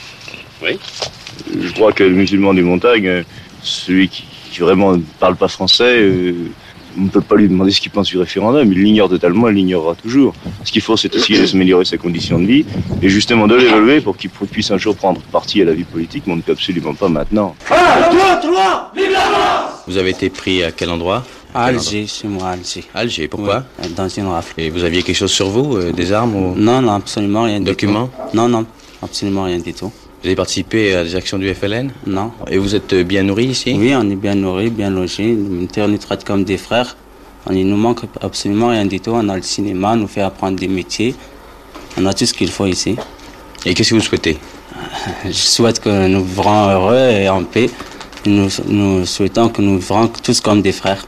Oui. 0.64 0.78
Je 1.62 1.74
crois 1.74 1.92
que 1.92 2.04
le 2.04 2.12
musulman 2.12 2.54
des 2.54 2.62
montagnes, 2.62 3.24
celui 3.62 4.08
qui, 4.08 4.24
qui 4.52 4.60
vraiment 4.60 4.96
ne 4.96 5.02
parle 5.20 5.36
pas 5.36 5.48
français, 5.48 5.98
euh, 6.00 6.34
on 6.98 7.02
ne 7.02 7.10
peut 7.10 7.22
pas 7.22 7.36
lui 7.36 7.50
demander 7.50 7.72
ce 7.72 7.82
qu'il 7.82 7.92
pense 7.92 8.08
du 8.08 8.18
référendum. 8.18 8.72
Il 8.72 8.82
l'ignore 8.82 9.10
totalement, 9.10 9.50
il 9.50 9.56
l'ignorera 9.56 9.96
toujours. 9.96 10.34
Ce 10.64 10.72
qu'il 10.72 10.82
faut, 10.82 10.96
c'est 10.96 11.14
essayer 11.14 11.40
de 11.42 11.46
s'améliorer 11.46 11.84
ses 11.84 11.98
conditions 11.98 12.40
de 12.40 12.46
vie 12.46 12.66
et 13.02 13.10
justement 13.10 13.48
de 13.48 13.56
l'évaluer 13.56 14.00
pour 14.00 14.16
qu'il 14.16 14.30
puisse 14.30 14.72
un 14.72 14.78
jour 14.78 14.96
prendre 14.96 15.20
parti 15.32 15.62
à 15.62 15.66
la 15.66 15.74
vie 15.74 15.84
politique, 15.84 16.24
mais 16.26 16.34
on 16.34 16.38
ne 16.38 16.42
peut 16.42 16.54
absolument 16.54 16.94
pas 16.94 17.10
maintenant. 17.10 17.56
Vous 19.88 19.98
avez 19.98 20.10
été 20.12 20.30
pris 20.30 20.63
à 20.63 20.71
quel 20.71 20.89
endroit? 20.89 21.24
À 21.54 21.65
Alger, 21.65 22.08
chez 22.08 22.28
moi, 22.28 22.50
Alger. 22.50 22.84
Alger, 22.93 23.28
pourquoi? 23.28 23.63
Dans 23.95 24.10
une 24.10 24.28
rafle. 24.28 24.60
Et 24.60 24.69
vous 24.69 24.84
aviez 24.84 25.04
quelque 25.04 25.15
chose 25.15 25.32
sur 25.32 25.50
vous 25.50 25.78
euh, 25.78 25.91
Des 25.91 26.12
armes 26.12 26.36
ou? 26.36 26.56
Non, 26.56 26.82
non, 26.82 26.93
absolument 26.93 27.43
rien 27.43 27.62
Documents 27.62 28.06
du 28.06 28.10
tout. 28.10 28.38
Non, 28.38 28.50
non, 28.50 28.65
absolument 29.02 29.43
rien 29.43 29.60
du 29.60 29.74
tout. 29.74 29.91
Vous 30.21 30.28
avez 30.28 30.36
participé 30.36 30.95
à 30.95 31.04
des 31.04 31.15
actions 31.15 31.38
du 31.38 31.54
FLN 31.54 31.91
Non. 32.08 32.32
Et 32.50 32.58
vous 32.58 32.74
êtes 32.74 32.93
euh, 32.93 33.04
bien 33.04 33.24
nourri 33.24 33.45
ici? 33.45 33.76
Oui, 33.78 33.93
on 33.95 34.10
est 34.10 34.15
bien 34.15 34.34
nourris, 34.34 34.71
bien 34.71 34.89
logés. 34.89 35.38
On 35.78 35.88
nous 35.88 35.98
traite 35.98 36.24
comme 36.24 36.43
des 36.43 36.58
frères. 36.58 36.98
On, 37.45 37.54
il 37.54 37.67
nous 37.67 37.78
manque 37.78 38.02
absolument 38.21 38.69
rien 38.69 38.86
du 38.86 39.00
tout. 39.00 39.12
On 39.13 39.30
a 39.30 39.36
le 39.36 39.43
cinéma, 39.43 39.91
on 39.93 39.98
nous 39.98 40.08
fait 40.08 40.21
apprendre 40.21 40.58
des 40.60 40.67
métiers. 40.67 41.13
On 41.95 42.06
a 42.08 42.13
tout 42.13 42.26
ce 42.26 42.34
qu'il 42.34 42.50
faut 42.50 42.65
ici. 42.65 42.95
Et 43.65 43.74
qu'est-ce 43.76 43.91
que 43.91 43.95
vous 43.95 44.02
souhaitez? 44.02 44.38
Je 45.26 45.32
souhaite 45.32 45.80
que 45.80 46.08
nous 46.08 46.24
vivrons 46.24 46.69
heureux 46.69 47.10
et 47.12 47.30
en 47.30 47.43
paix. 47.43 47.69
Nous, 48.26 48.50
nous 48.68 49.06
souhaitons 49.06 49.50
que 49.50 49.62
nous 49.62 49.78
vivrons 49.78 50.08
tous 50.08 50.42
comme 50.42 50.62
des 50.64 50.72
frères. 50.72 51.06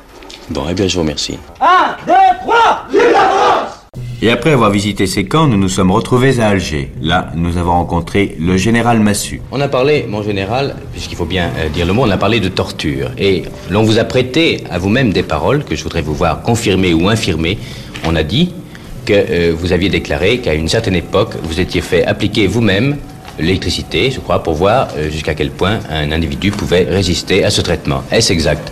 Bon, 0.51 0.63
eh 0.69 0.73
bien, 0.75 0.87
je 0.87 0.93
vous 0.93 1.01
remercie. 1.01 1.39
1, 1.59 1.65
2, 2.05 2.13
3, 2.41 2.87
vive 2.91 3.11
la 3.11 3.19
France 3.19 3.85
Et 4.21 4.29
après 4.29 4.51
avoir 4.51 4.69
visité 4.69 5.07
ces 5.07 5.25
camps, 5.25 5.47
nous 5.47 5.57
nous 5.57 5.67
sommes 5.67 5.91
retrouvés 5.91 6.39
à 6.39 6.49
Alger. 6.49 6.91
Là, 7.01 7.31
nous 7.35 7.57
avons 7.57 7.71
rencontré 7.71 8.35
le 8.39 8.55
général 8.55 8.99
Massu. 8.99 9.41
On 9.51 9.59
a 9.61 9.67
parlé, 9.67 10.05
mon 10.07 10.21
général, 10.21 10.75
puisqu'il 10.91 11.15
faut 11.15 11.25
bien 11.25 11.49
euh, 11.57 11.69
dire 11.69 11.87
le 11.87 11.93
mot, 11.93 12.03
on 12.05 12.09
a 12.11 12.17
parlé 12.17 12.39
de 12.39 12.49
torture. 12.49 13.09
Et 13.17 13.43
l'on 13.71 13.81
vous 13.81 13.97
a 13.97 14.03
prêté 14.03 14.63
à 14.69 14.77
vous-même 14.77 15.11
des 15.11 15.23
paroles 15.23 15.63
que 15.63 15.75
je 15.75 15.83
voudrais 15.83 16.03
vous 16.03 16.13
voir 16.13 16.43
confirmer 16.43 16.93
ou 16.93 17.09
infirmer. 17.09 17.57
On 18.05 18.15
a 18.15 18.21
dit 18.23 18.53
que 19.05 19.13
euh, 19.13 19.55
vous 19.57 19.73
aviez 19.73 19.89
déclaré 19.89 20.37
qu'à 20.37 20.53
une 20.53 20.67
certaine 20.67 20.95
époque, 20.95 21.33
vous 21.41 21.59
étiez 21.59 21.81
fait 21.81 22.05
appliquer 22.05 22.45
vous-même 22.45 22.97
l'électricité, 23.39 24.11
je 24.11 24.19
crois, 24.19 24.41
pour 24.43 24.53
voir 24.53 24.87
euh, 24.97 25.09
jusqu'à 25.09 25.35
quel 25.35 25.51
point 25.51 25.79
un 25.89 26.11
individu 26.11 26.51
pouvait 26.51 26.87
résister 26.89 27.43
à 27.43 27.49
ce 27.49 27.61
traitement. 27.61 28.03
Est-ce 28.11 28.33
exact? 28.33 28.71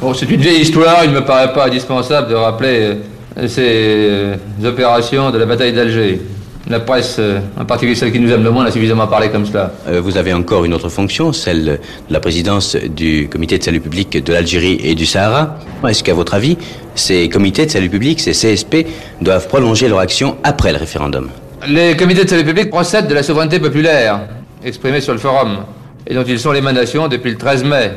Bon, 0.00 0.12
c'est 0.14 0.30
une 0.30 0.40
vieille 0.40 0.60
histoire, 0.60 1.04
il 1.04 1.10
ne 1.10 1.16
me 1.16 1.24
paraît 1.24 1.52
pas 1.52 1.66
indispensable 1.66 2.28
de 2.28 2.34
rappeler 2.34 2.98
euh, 3.38 3.48
ces 3.48 3.62
euh, 3.62 4.36
opérations 4.64 5.30
de 5.30 5.38
la 5.38 5.46
bataille 5.46 5.72
d'Alger. 5.72 6.20
La 6.66 6.80
presse, 6.80 7.20
en 7.60 7.66
particulier 7.66 7.94
celle 7.94 8.10
qui 8.10 8.18
nous 8.18 8.32
aime 8.32 8.42
le 8.42 8.50
moins, 8.50 8.64
a 8.64 8.70
suffisamment 8.70 9.06
parlé 9.06 9.28
comme 9.28 9.44
cela. 9.44 9.70
Vous 10.00 10.16
avez 10.16 10.32
encore 10.32 10.64
une 10.64 10.72
autre 10.72 10.88
fonction, 10.88 11.30
celle 11.30 11.64
de 11.66 11.78
la 12.08 12.20
présidence 12.20 12.74
du 12.74 13.28
comité 13.28 13.58
de 13.58 13.62
salut 13.62 13.80
public 13.80 14.24
de 14.24 14.32
l'Algérie 14.32 14.80
et 14.82 14.94
du 14.94 15.04
Sahara. 15.04 15.58
Est-ce 15.86 16.02
qu'à 16.02 16.14
votre 16.14 16.32
avis, 16.32 16.56
ces 16.94 17.28
comités 17.28 17.66
de 17.66 17.70
salut 17.70 17.90
public, 17.90 18.18
ces 18.18 18.32
CSP, 18.32 18.86
doivent 19.20 19.46
prolonger 19.46 19.88
leur 19.88 19.98
action 19.98 20.38
après 20.42 20.72
le 20.72 20.78
référendum? 20.78 21.28
Les 21.66 21.96
comités 21.96 22.24
de 22.24 22.28
salut 22.28 22.44
public 22.44 22.68
procèdent 22.68 23.06
de 23.06 23.14
la 23.14 23.22
souveraineté 23.22 23.58
populaire, 23.58 24.20
exprimée 24.62 25.00
sur 25.00 25.14
le 25.14 25.18
forum, 25.18 25.64
et 26.06 26.12
dont 26.12 26.24
ils 26.24 26.38
sont 26.38 26.52
l'émanation 26.52 27.08
depuis 27.08 27.30
le 27.30 27.38
13 27.38 27.64
mai. 27.64 27.90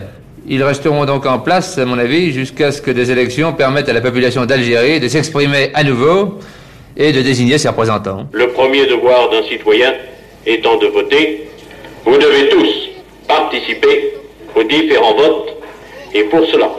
Ils 0.47 0.63
resteront 0.63 1.03
donc 1.03 1.25
en 1.25 1.39
place, 1.39 1.77
à 1.77 1.84
mon 1.84 1.97
avis, 1.97 2.32
jusqu'à 2.32 2.71
ce 2.71 2.82
que 2.82 2.91
des 2.91 3.12
élections 3.12 3.51
permettent 3.51 3.89
à 3.89 3.93
la 3.93 3.99
population 3.99 4.45
d'Algérie 4.45 5.01
de 5.01 5.10
s'exprimer 5.10 5.71
à 5.73 5.84
nouveau 5.84 6.39
et 6.95 7.12
de 7.12 7.21
désigner 7.21 7.58
ses 7.58 7.67
représentants. 7.67 8.27
Le 8.32 8.47
premier 8.49 8.86
devoir 8.86 9.30
d'un 9.32 9.43
citoyen 9.43 9.93
étant 10.45 10.77
de 10.77 10.88
voter, 10.88 11.49
vous 12.06 12.17
devez 12.17 12.47
tous 12.47 12.89
participer 13.27 14.13
aux 14.56 14.63
différents 14.63 15.15
votes 15.15 15.49
et 16.13 16.23
pour 16.23 16.45
cela, 16.45 16.69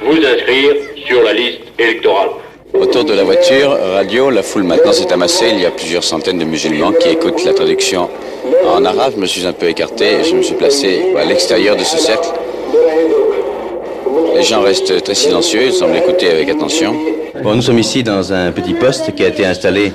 vous 0.00 0.16
inscrire 0.16 0.72
sur 1.06 1.22
la 1.22 1.34
liste 1.34 1.60
électorale. 1.78 2.30
Autour 2.74 3.04
de 3.04 3.12
la 3.12 3.22
voiture, 3.22 3.76
radio, 3.94 4.30
la 4.30 4.42
foule 4.42 4.62
maintenant 4.62 4.92
s'est 4.92 5.12
amassée. 5.12 5.50
Il 5.52 5.60
y 5.60 5.66
a 5.66 5.70
plusieurs 5.70 6.02
centaines 6.04 6.38
de 6.38 6.44
musulmans 6.44 6.92
qui 6.92 7.10
écoutent 7.10 7.44
la 7.44 7.52
traduction 7.52 8.08
en 8.66 8.84
arabe. 8.84 9.12
Je 9.16 9.20
me 9.20 9.26
suis 9.26 9.46
un 9.46 9.52
peu 9.52 9.68
écarté 9.68 10.20
et 10.20 10.24
je 10.24 10.34
me 10.34 10.42
suis 10.42 10.54
placé 10.54 11.02
à 11.18 11.24
l'extérieur 11.24 11.76
de 11.76 11.84
ce 11.84 11.98
cercle. 11.98 12.28
Les 14.34 14.42
gens 14.42 14.62
restent 14.62 15.02
très 15.02 15.14
silencieux, 15.14 15.66
ils 15.66 15.72
semblent 15.72 15.96
écouter 15.96 16.30
avec 16.30 16.48
attention. 16.48 16.94
Bon, 17.42 17.54
nous 17.54 17.62
sommes 17.62 17.78
ici 17.78 18.02
dans 18.02 18.32
un 18.32 18.50
petit 18.52 18.74
poste 18.74 19.14
qui 19.14 19.24
a 19.24 19.28
été 19.28 19.44
installé 19.44 19.92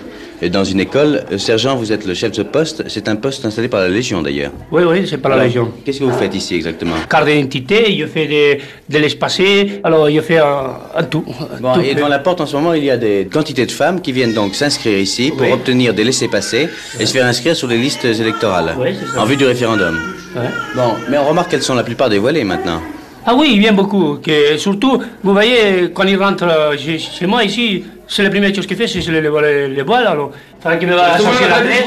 dans 0.51 0.63
une 0.63 0.79
école. 0.79 1.23
Euh, 1.31 1.37
Sergent, 1.37 1.75
vous 1.75 1.91
êtes 1.91 2.05
le 2.05 2.13
chef 2.13 2.31
de 2.31 2.43
poste. 2.43 2.83
C'est 2.87 3.07
un 3.07 3.15
poste 3.15 3.43
installé 3.45 3.67
par 3.67 3.79
la 3.81 3.89
Légion 3.89 4.21
d'ailleurs. 4.21 4.51
Oui, 4.71 4.83
oui, 4.87 5.07
c'est 5.09 5.17
par 5.17 5.29
la 5.31 5.35
Alors, 5.37 5.47
Légion. 5.47 5.71
Qu'est-ce 5.83 5.99
que 5.99 6.03
vous 6.03 6.11
faites 6.17 6.35
ici 6.35 6.55
exactement? 6.55 6.95
Carte 7.09 7.25
d'identité, 7.27 7.97
je 7.97 8.05
fais 8.05 8.27
de, 8.27 8.93
de 8.93 8.99
l'espacé, 8.99 9.81
alors 9.83 10.09
je 10.09 10.21
fais 10.21 10.37
un, 10.37 10.71
un 10.95 11.03
tout. 11.03 11.23
Bon, 11.59 11.73
Tout 11.73 11.81
et 11.81 11.85
fait. 11.85 11.95
devant 11.95 12.07
la 12.07 12.19
porte 12.19 12.41
en 12.41 12.45
ce 12.45 12.55
moment, 12.55 12.73
il 12.73 12.83
y 12.83 12.91
a 12.91 12.97
des 12.97 13.27
quantités 13.31 13.65
de 13.65 13.71
femmes 13.71 13.99
qui 14.01 14.11
viennent 14.11 14.33
donc 14.33 14.53
s'inscrire 14.55 14.97
ici 14.97 15.31
pour 15.31 15.41
Oui. 15.47 15.51
obtenir 15.53 15.93
des 15.93 16.03
laissés-passer 16.03 16.69
et 16.99 17.05
se 17.05 17.13
faire 17.13 17.25
inscrire 17.25 17.55
sur 17.55 17.67
les 17.67 17.77
listes 17.77 18.05
électorales 18.05 18.75
Oui, 18.79 18.89
c'est 18.99 19.13
ça. 19.15 19.21
en 19.21 19.25
vue 19.25 19.37
du 19.37 19.45
référendum. 19.45 19.97
Ouais. 20.35 20.41
Bon, 20.75 20.93
mais 21.09 21.17
on 21.17 21.25
remarque 21.27 21.49
qu'elles 21.49 21.63
sont 21.63 21.73
la 21.75 21.83
plupart 21.83 22.09
dévoilées 22.09 22.43
maintenant. 22.43 22.79
Ah 23.25 23.33
oui, 23.35 23.49
il 23.53 23.59
vient 23.59 23.73
beaucoup. 23.73 24.19
Que, 24.23 24.57
surtout, 24.57 25.01
vous 25.23 25.33
voyez, 25.33 25.89
quand 25.93 26.03
il 26.03 26.15
rentre 26.15 26.45
euh, 26.47 26.77
chez 26.77 27.25
moi 27.25 27.43
ici, 27.43 27.83
c'est 28.07 28.23
la 28.23 28.29
première 28.29 28.53
chose 28.53 28.65
qu'il 28.67 28.77
fait, 28.77 28.87
c'est 28.87 28.99
les, 28.99 29.21
les, 29.21 29.29
les, 29.29 29.67
les 29.67 29.81
voiles. 29.81 30.07
Alors, 30.07 30.31
il 30.65 30.79
qu'il 30.79 30.87
me 30.87 30.95
va 30.95 31.17
chercher 31.17 31.49
l'adresse, 31.49 31.83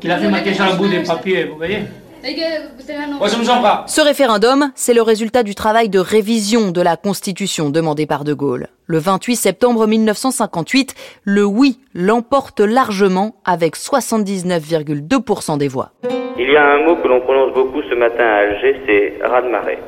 qu'il 0.00 0.10
a 0.10 0.18
fait 0.18 0.28
marquer 0.28 0.54
sur 0.54 0.64
le 0.66 0.76
bout 0.76 0.88
des 0.88 1.02
papiers, 1.02 1.44
vous 1.44 1.56
voyez. 1.56 1.80
Ce 3.86 4.00
référendum, 4.00 4.70
c'est 4.76 4.94
le 4.94 5.02
résultat 5.02 5.42
du 5.42 5.56
travail 5.56 5.88
de 5.88 5.98
révision 5.98 6.70
de 6.70 6.80
la 6.80 6.96
Constitution 6.96 7.68
demandé 7.70 8.06
par 8.06 8.22
De 8.22 8.32
Gaulle. 8.32 8.68
Le 8.86 8.98
28 8.98 9.34
septembre 9.34 9.88
1958, 9.88 10.94
le 11.24 11.44
oui 11.44 11.80
l'emporte 11.94 12.60
largement 12.60 13.34
avec 13.44 13.76
79,2% 13.76 15.58
des 15.58 15.66
voix. 15.66 15.90
Il 16.38 16.48
y 16.50 16.56
a 16.56 16.64
un 16.64 16.84
mot 16.84 16.96
que 16.96 17.08
l'on 17.08 17.20
prononce 17.20 17.52
beaucoup 17.54 17.82
ce 17.82 17.94
matin 17.96 18.24
à 18.24 18.36
Alger, 18.36 18.80
c'est 18.86 19.26
raz-de-marée. 19.26 19.78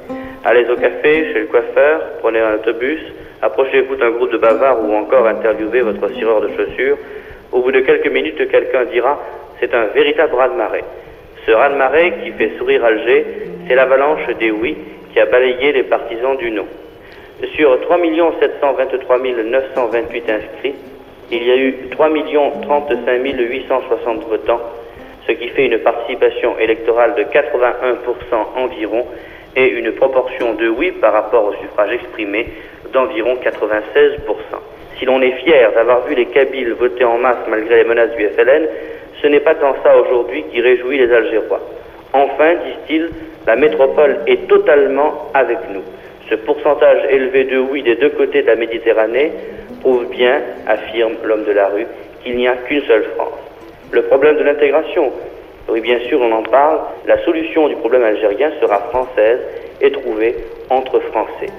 Allez 0.45 0.65
au 0.69 0.75
café, 0.77 1.33
chez 1.33 1.41
le 1.41 1.47
coiffeur, 1.47 2.01
prenez 2.21 2.41
un 2.41 2.55
autobus, 2.55 3.01
approchez-vous 3.45 3.97
d'un 3.97 4.11
groupe 4.11 4.33
de 4.33 4.39
bavards 4.39 4.83
ou 4.83 4.95
encore 4.95 5.27
interviewez 5.27 5.83
votre 5.83 6.09
cireur 6.15 6.41
de 6.41 6.49
chaussures. 6.57 6.97
Au 7.53 7.61
bout 7.61 7.73
de 7.73 7.81
quelques 7.81 8.11
minutes, 8.11 8.49
quelqu'un 8.51 8.85
dira 8.87 9.21
c'est 9.61 9.75
un 9.75 9.87
véritable 9.87 10.35
raz-de-marée. 10.35 10.85
Ce 11.47 11.53
raz-de-marée 11.53 12.15
qui 12.23 12.33
fait 12.33 12.53
sourire 12.59 12.85
Alger, 12.85 13.25
c'est 13.69 13.75
l'avalanche 13.75 14.27
des 14.41 14.51
oui 14.51 14.77
qui 15.13 15.21
a 15.21 15.27
balayé 15.27 15.73
les 15.73 15.83
partisans 15.85 16.37
du 16.37 16.51
non. 16.51 16.67
Sur 17.55 17.81
3 17.83 17.99
723 18.41 19.19
928 19.19 20.31
inscrits, 20.31 20.75
il 21.31 21.43
y 21.47 21.51
a 21.51 21.57
eu 21.57 21.75
3 21.91 22.09
35 22.63 23.23
860 23.23 24.29
votants, 24.29 24.61
ce 25.27 25.33
qui 25.33 25.49
fait 25.49 25.67
une 25.67 25.79
participation 25.79 26.59
électorale 26.59 27.15
de 27.15 27.23
81% 27.25 27.95
environ 28.57 29.07
et 29.57 29.67
une 29.67 29.93
proportion 29.93 30.55
de 30.55 30.69
oui 30.69 30.93
par 30.93 31.13
rapport 31.13 31.45
au 31.45 31.53
suffrage 31.55 31.93
exprimé 31.93 32.49
d'environ 32.95 33.35
96%. 33.35 34.21
Si 34.99 35.05
l'on 35.05 35.21
est 35.21 35.33
fier 35.45 35.73
d'avoir 35.73 36.07
vu 36.07 36.15
les 36.15 36.27
Kabyles 36.27 36.73
voter 36.73 37.05
en 37.05 37.19
masse 37.19 37.47
malgré 37.49 37.83
les 37.83 37.85
menaces 37.85 38.15
du 38.17 38.27
FLN, 38.29 38.67
ce 39.21 39.27
n'est 39.27 39.41
pas 39.41 39.55
tant 39.55 39.75
ça 39.83 39.99
aujourd'hui 39.99 40.45
qui 40.51 40.61
réjouit 40.61 40.99
les 40.99 41.13
Algérois. 41.13 41.61
Enfin, 42.13 42.55
disent-ils, 42.55 43.11
la 43.47 43.57
métropole 43.57 44.19
est 44.27 44.47
totalement 44.49 45.31
avec 45.35 45.59
nous. 45.73 45.83
Ce 46.31 46.37
pourcentage 46.37 47.05
élevé 47.11 47.45
de 47.45 47.59
oui 47.59 47.83
des 47.83 47.97
deux 47.97 48.11
côtés 48.11 48.43
de 48.43 48.47
la 48.47 48.57
Méditerranée 48.57 49.33
prouve 49.81 50.07
bien, 50.09 50.41
affirme 50.67 51.15
l'homme 51.25 51.45
de 51.45 51.53
la 51.53 51.67
rue, 51.67 51.87
qu'il 52.23 52.37
n'y 52.37 52.49
a 52.49 52.53
qu'une 52.53 52.83
seule 52.83 53.05
France. 53.17 53.39
Le 53.91 54.03
problème 54.03 54.37
de 54.37 54.45
l'intégration, 54.45 55.13
oui 55.69 55.81
bien 55.81 55.99
sûr 56.09 56.21
on 56.21 56.33
en 56.33 56.43
parle, 56.43 56.81
la 57.07 57.23
solution 57.25 57.69
du 57.69 57.77
problème 57.77 58.05
algérien 58.05 58.51
sera 58.61 58.79
française 58.91 59.41
et 59.81 59.91
trouvée 59.91 60.37
entre 60.71 61.01
Français. 61.01 61.51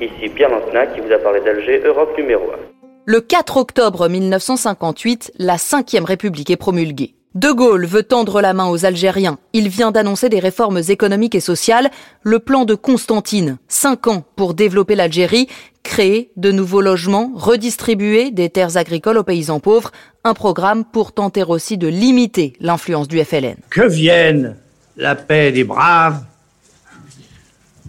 Ici 0.00 0.30
Pierre 0.34 0.48
Lantena 0.48 0.86
qui 0.86 1.00
vous 1.00 1.12
a 1.12 1.18
parlé 1.18 1.40
d'Alger, 1.40 1.82
Europe 1.84 2.16
numéro 2.16 2.44
1. 2.44 2.56
Le 3.04 3.20
4 3.20 3.58
octobre 3.58 4.08
1958, 4.08 5.32
la 5.38 5.56
Ve 5.56 6.04
République 6.04 6.48
est 6.48 6.56
promulguée. 6.56 7.14
De 7.34 7.50
Gaulle 7.52 7.84
veut 7.84 8.02
tendre 8.02 8.40
la 8.40 8.54
main 8.54 8.68
aux 8.70 8.86
Algériens. 8.86 9.38
Il 9.52 9.68
vient 9.68 9.90
d'annoncer 9.90 10.30
des 10.30 10.38
réformes 10.38 10.80
économiques 10.88 11.34
et 11.34 11.40
sociales, 11.40 11.90
le 12.22 12.38
plan 12.38 12.64
de 12.64 12.74
Constantine, 12.74 13.58
cinq 13.68 14.06
ans 14.06 14.24
pour 14.36 14.54
développer 14.54 14.94
l'Algérie, 14.94 15.48
créer 15.82 16.32
de 16.36 16.50
nouveaux 16.50 16.80
logements, 16.80 17.30
redistribuer 17.34 18.30
des 18.30 18.48
terres 18.48 18.78
agricoles 18.78 19.18
aux 19.18 19.22
paysans 19.22 19.60
pauvres, 19.60 19.92
un 20.24 20.32
programme 20.34 20.84
pour 20.84 21.12
tenter 21.12 21.44
aussi 21.44 21.76
de 21.76 21.88
limiter 21.88 22.54
l'influence 22.58 23.06
du 23.06 23.22
FLN. 23.22 23.56
Que 23.68 23.86
vienne 23.86 24.56
la 24.96 25.14
paix 25.14 25.52
des 25.52 25.64
braves, 25.64 26.24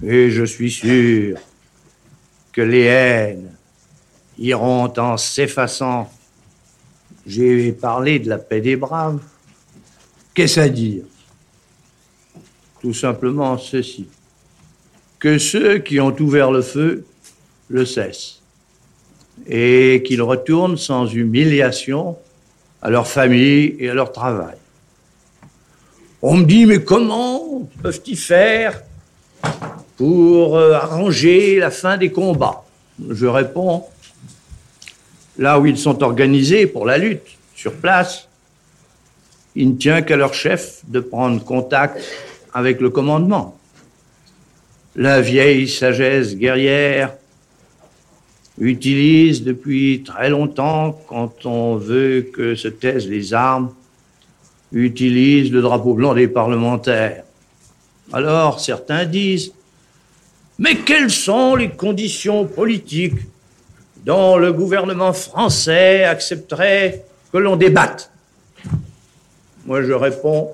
et 0.06 0.30
je 0.30 0.44
suis 0.44 0.72
sûr 0.72 1.38
que 2.52 2.62
les 2.62 2.84
haines 2.84 3.52
iront 4.38 4.92
en 4.98 5.18
s'effaçant. 5.18 6.12
J'ai 7.26 7.72
parlé 7.72 8.20
de 8.20 8.30
la 8.30 8.38
paix 8.38 8.62
des 8.62 8.76
braves. 8.76 9.22
Qu'est-ce 10.34 10.60
à 10.60 10.70
dire? 10.70 11.04
Tout 12.82 12.94
simplement 12.94 13.58
ceci. 13.58 14.08
Que 15.20 15.38
ceux 15.38 15.80
qui 15.80 16.00
ont 16.00 16.16
ouvert 16.20 16.52
le 16.52 16.62
feu 16.62 17.06
le 17.70 17.86
cessent 17.86 18.42
et 19.48 20.04
qu'ils 20.06 20.22
retournent 20.22 20.78
sans 20.78 21.06
humiliation 21.06 22.18
à 22.82 22.90
leur 22.90 23.08
famille 23.08 23.76
et 23.80 23.90
à 23.90 23.94
leur 23.94 24.12
travail. 24.12 24.56
On 26.22 26.38
me 26.38 26.44
dit, 26.44 26.66
mais 26.66 26.84
comment 26.84 27.68
peuvent-ils 27.82 28.18
faire 28.18 28.82
pour 30.02 30.58
euh, 30.58 30.74
arranger 30.74 31.60
la 31.60 31.70
fin 31.70 31.96
des 31.96 32.12
combats 32.12 32.64
Je 33.12 33.28
réponds, 33.28 33.84
là 35.38 35.60
où 35.60 35.68
ils 35.68 35.78
sont 35.78 36.02
organisés 36.02 36.66
pour 36.66 36.88
la 36.88 36.98
lutte, 36.98 37.38
sur 37.54 37.74
place, 37.74 38.28
il 39.56 39.74
ne 39.74 39.76
tient 39.76 40.02
qu'à 40.02 40.16
leur 40.16 40.34
chef 40.34 40.82
de 40.88 41.02
prendre 41.02 41.44
contact 41.44 42.02
avec 42.52 42.82
le 42.82 42.90
commandement. 42.90 43.60
La 44.96 45.22
vieille 45.22 45.68
sagesse 45.68 46.36
guerrière 46.36 47.14
utilise 48.58 49.44
depuis 49.44 50.02
très 50.04 50.32
longtemps, 50.32 51.00
quand 51.08 51.46
on 51.46 51.76
veut 51.76 52.24
que 52.34 52.56
se 52.56 52.70
taisent 52.70 53.08
les 53.08 53.36
armes, 53.36 53.72
utilise 54.72 55.52
le 55.52 55.62
drapeau 55.62 55.94
blanc 55.94 56.16
des 56.16 56.28
parlementaires. 56.28 57.24
Alors 58.12 58.60
certains 58.60 59.06
disent, 59.06 59.54
mais 60.62 60.76
quelles 60.76 61.10
sont 61.10 61.56
les 61.56 61.70
conditions 61.70 62.46
politiques 62.46 63.18
dont 64.06 64.38
le 64.38 64.54
gouvernement 64.54 65.12
français 65.12 66.04
accepterait 66.04 67.04
que 67.34 67.40
l'on 67.40 67.56
débatte? 67.56 68.12
Moi, 69.66 69.82
je 69.82 69.92
réponds, 69.92 70.50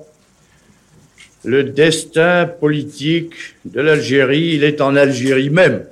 le 1.44 1.62
destin 1.62 2.46
politique 2.46 3.34
de 3.66 3.82
l'Algérie, 3.82 4.54
il 4.54 4.64
est 4.64 4.80
en 4.80 4.96
Algérie 4.96 5.50
même. 5.50 5.84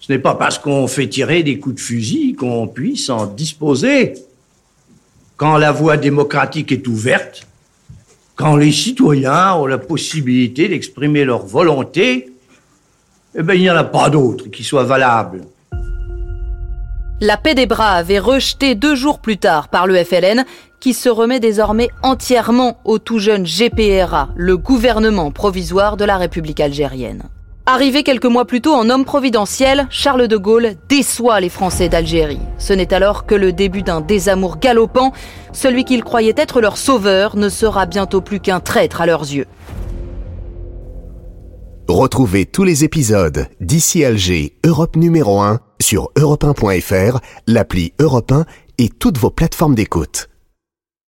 Ce 0.00 0.10
n'est 0.10 0.18
pas 0.18 0.34
parce 0.34 0.58
qu'on 0.58 0.86
fait 0.86 1.08
tirer 1.08 1.42
des 1.42 1.58
coups 1.58 1.74
de 1.74 1.80
fusil 1.80 2.34
qu'on 2.34 2.68
puisse 2.68 3.10
en 3.10 3.26
disposer. 3.26 4.14
Quand 5.36 5.58
la 5.58 5.72
voie 5.72 5.98
démocratique 5.98 6.72
est 6.72 6.86
ouverte, 6.88 7.46
quand 8.34 8.56
les 8.56 8.72
citoyens 8.72 9.56
ont 9.56 9.66
la 9.66 9.78
possibilité 9.78 10.68
d'exprimer 10.68 11.26
leur 11.26 11.44
volonté, 11.44 12.33
eh 13.34 13.42
bien, 13.42 13.54
il 13.54 13.62
n'y 13.62 13.70
en 13.70 13.76
a 13.76 13.84
pas 13.84 14.10
d'autre 14.10 14.46
qui 14.48 14.62
soit 14.62 14.84
valable. 14.84 15.42
La 17.20 17.36
paix 17.36 17.54
des 17.54 17.66
braves 17.66 18.10
est 18.10 18.18
rejetée 18.18 18.74
deux 18.74 18.94
jours 18.94 19.18
plus 19.18 19.38
tard 19.38 19.68
par 19.68 19.86
le 19.86 19.96
FLN, 20.02 20.44
qui 20.80 20.92
se 20.92 21.08
remet 21.08 21.40
désormais 21.40 21.88
entièrement 22.02 22.78
au 22.84 22.98
tout 22.98 23.18
jeune 23.18 23.44
GPRA, 23.44 24.28
le 24.36 24.56
gouvernement 24.56 25.30
provisoire 25.30 25.96
de 25.96 26.04
la 26.04 26.18
République 26.18 26.60
algérienne. 26.60 27.22
Arrivé 27.66 28.02
quelques 28.02 28.26
mois 28.26 28.44
plus 28.44 28.60
tôt 28.60 28.74
en 28.74 28.90
homme 28.90 29.06
providentiel, 29.06 29.86
Charles 29.88 30.28
de 30.28 30.36
Gaulle 30.36 30.74
déçoit 30.90 31.40
les 31.40 31.48
Français 31.48 31.88
d'Algérie. 31.88 32.40
Ce 32.58 32.74
n'est 32.74 32.92
alors 32.92 33.24
que 33.24 33.34
le 33.34 33.54
début 33.54 33.82
d'un 33.82 34.02
désamour 34.02 34.58
galopant. 34.58 35.12
Celui 35.52 35.84
qu'il 35.84 36.04
croyait 36.04 36.34
être 36.36 36.60
leur 36.60 36.76
sauveur 36.76 37.36
ne 37.36 37.48
sera 37.48 37.86
bientôt 37.86 38.20
plus 38.20 38.40
qu'un 38.40 38.60
traître 38.60 39.00
à 39.00 39.06
leurs 39.06 39.22
yeux. 39.22 39.46
Retrouvez 41.88 42.46
tous 42.46 42.64
les 42.64 42.82
épisodes 42.82 43.46
d'ici 43.60 44.04
Alger, 44.04 44.54
Europe 44.64 44.96
numéro 44.96 45.40
1 45.42 45.60
sur 45.82 46.10
europe1.fr, 46.16 47.18
l'appli 47.46 47.92
Europe 48.00 48.32
1 48.32 48.46
et 48.78 48.88
toutes 48.88 49.18
vos 49.18 49.30
plateformes 49.30 49.74
d'écoute. 49.74 50.30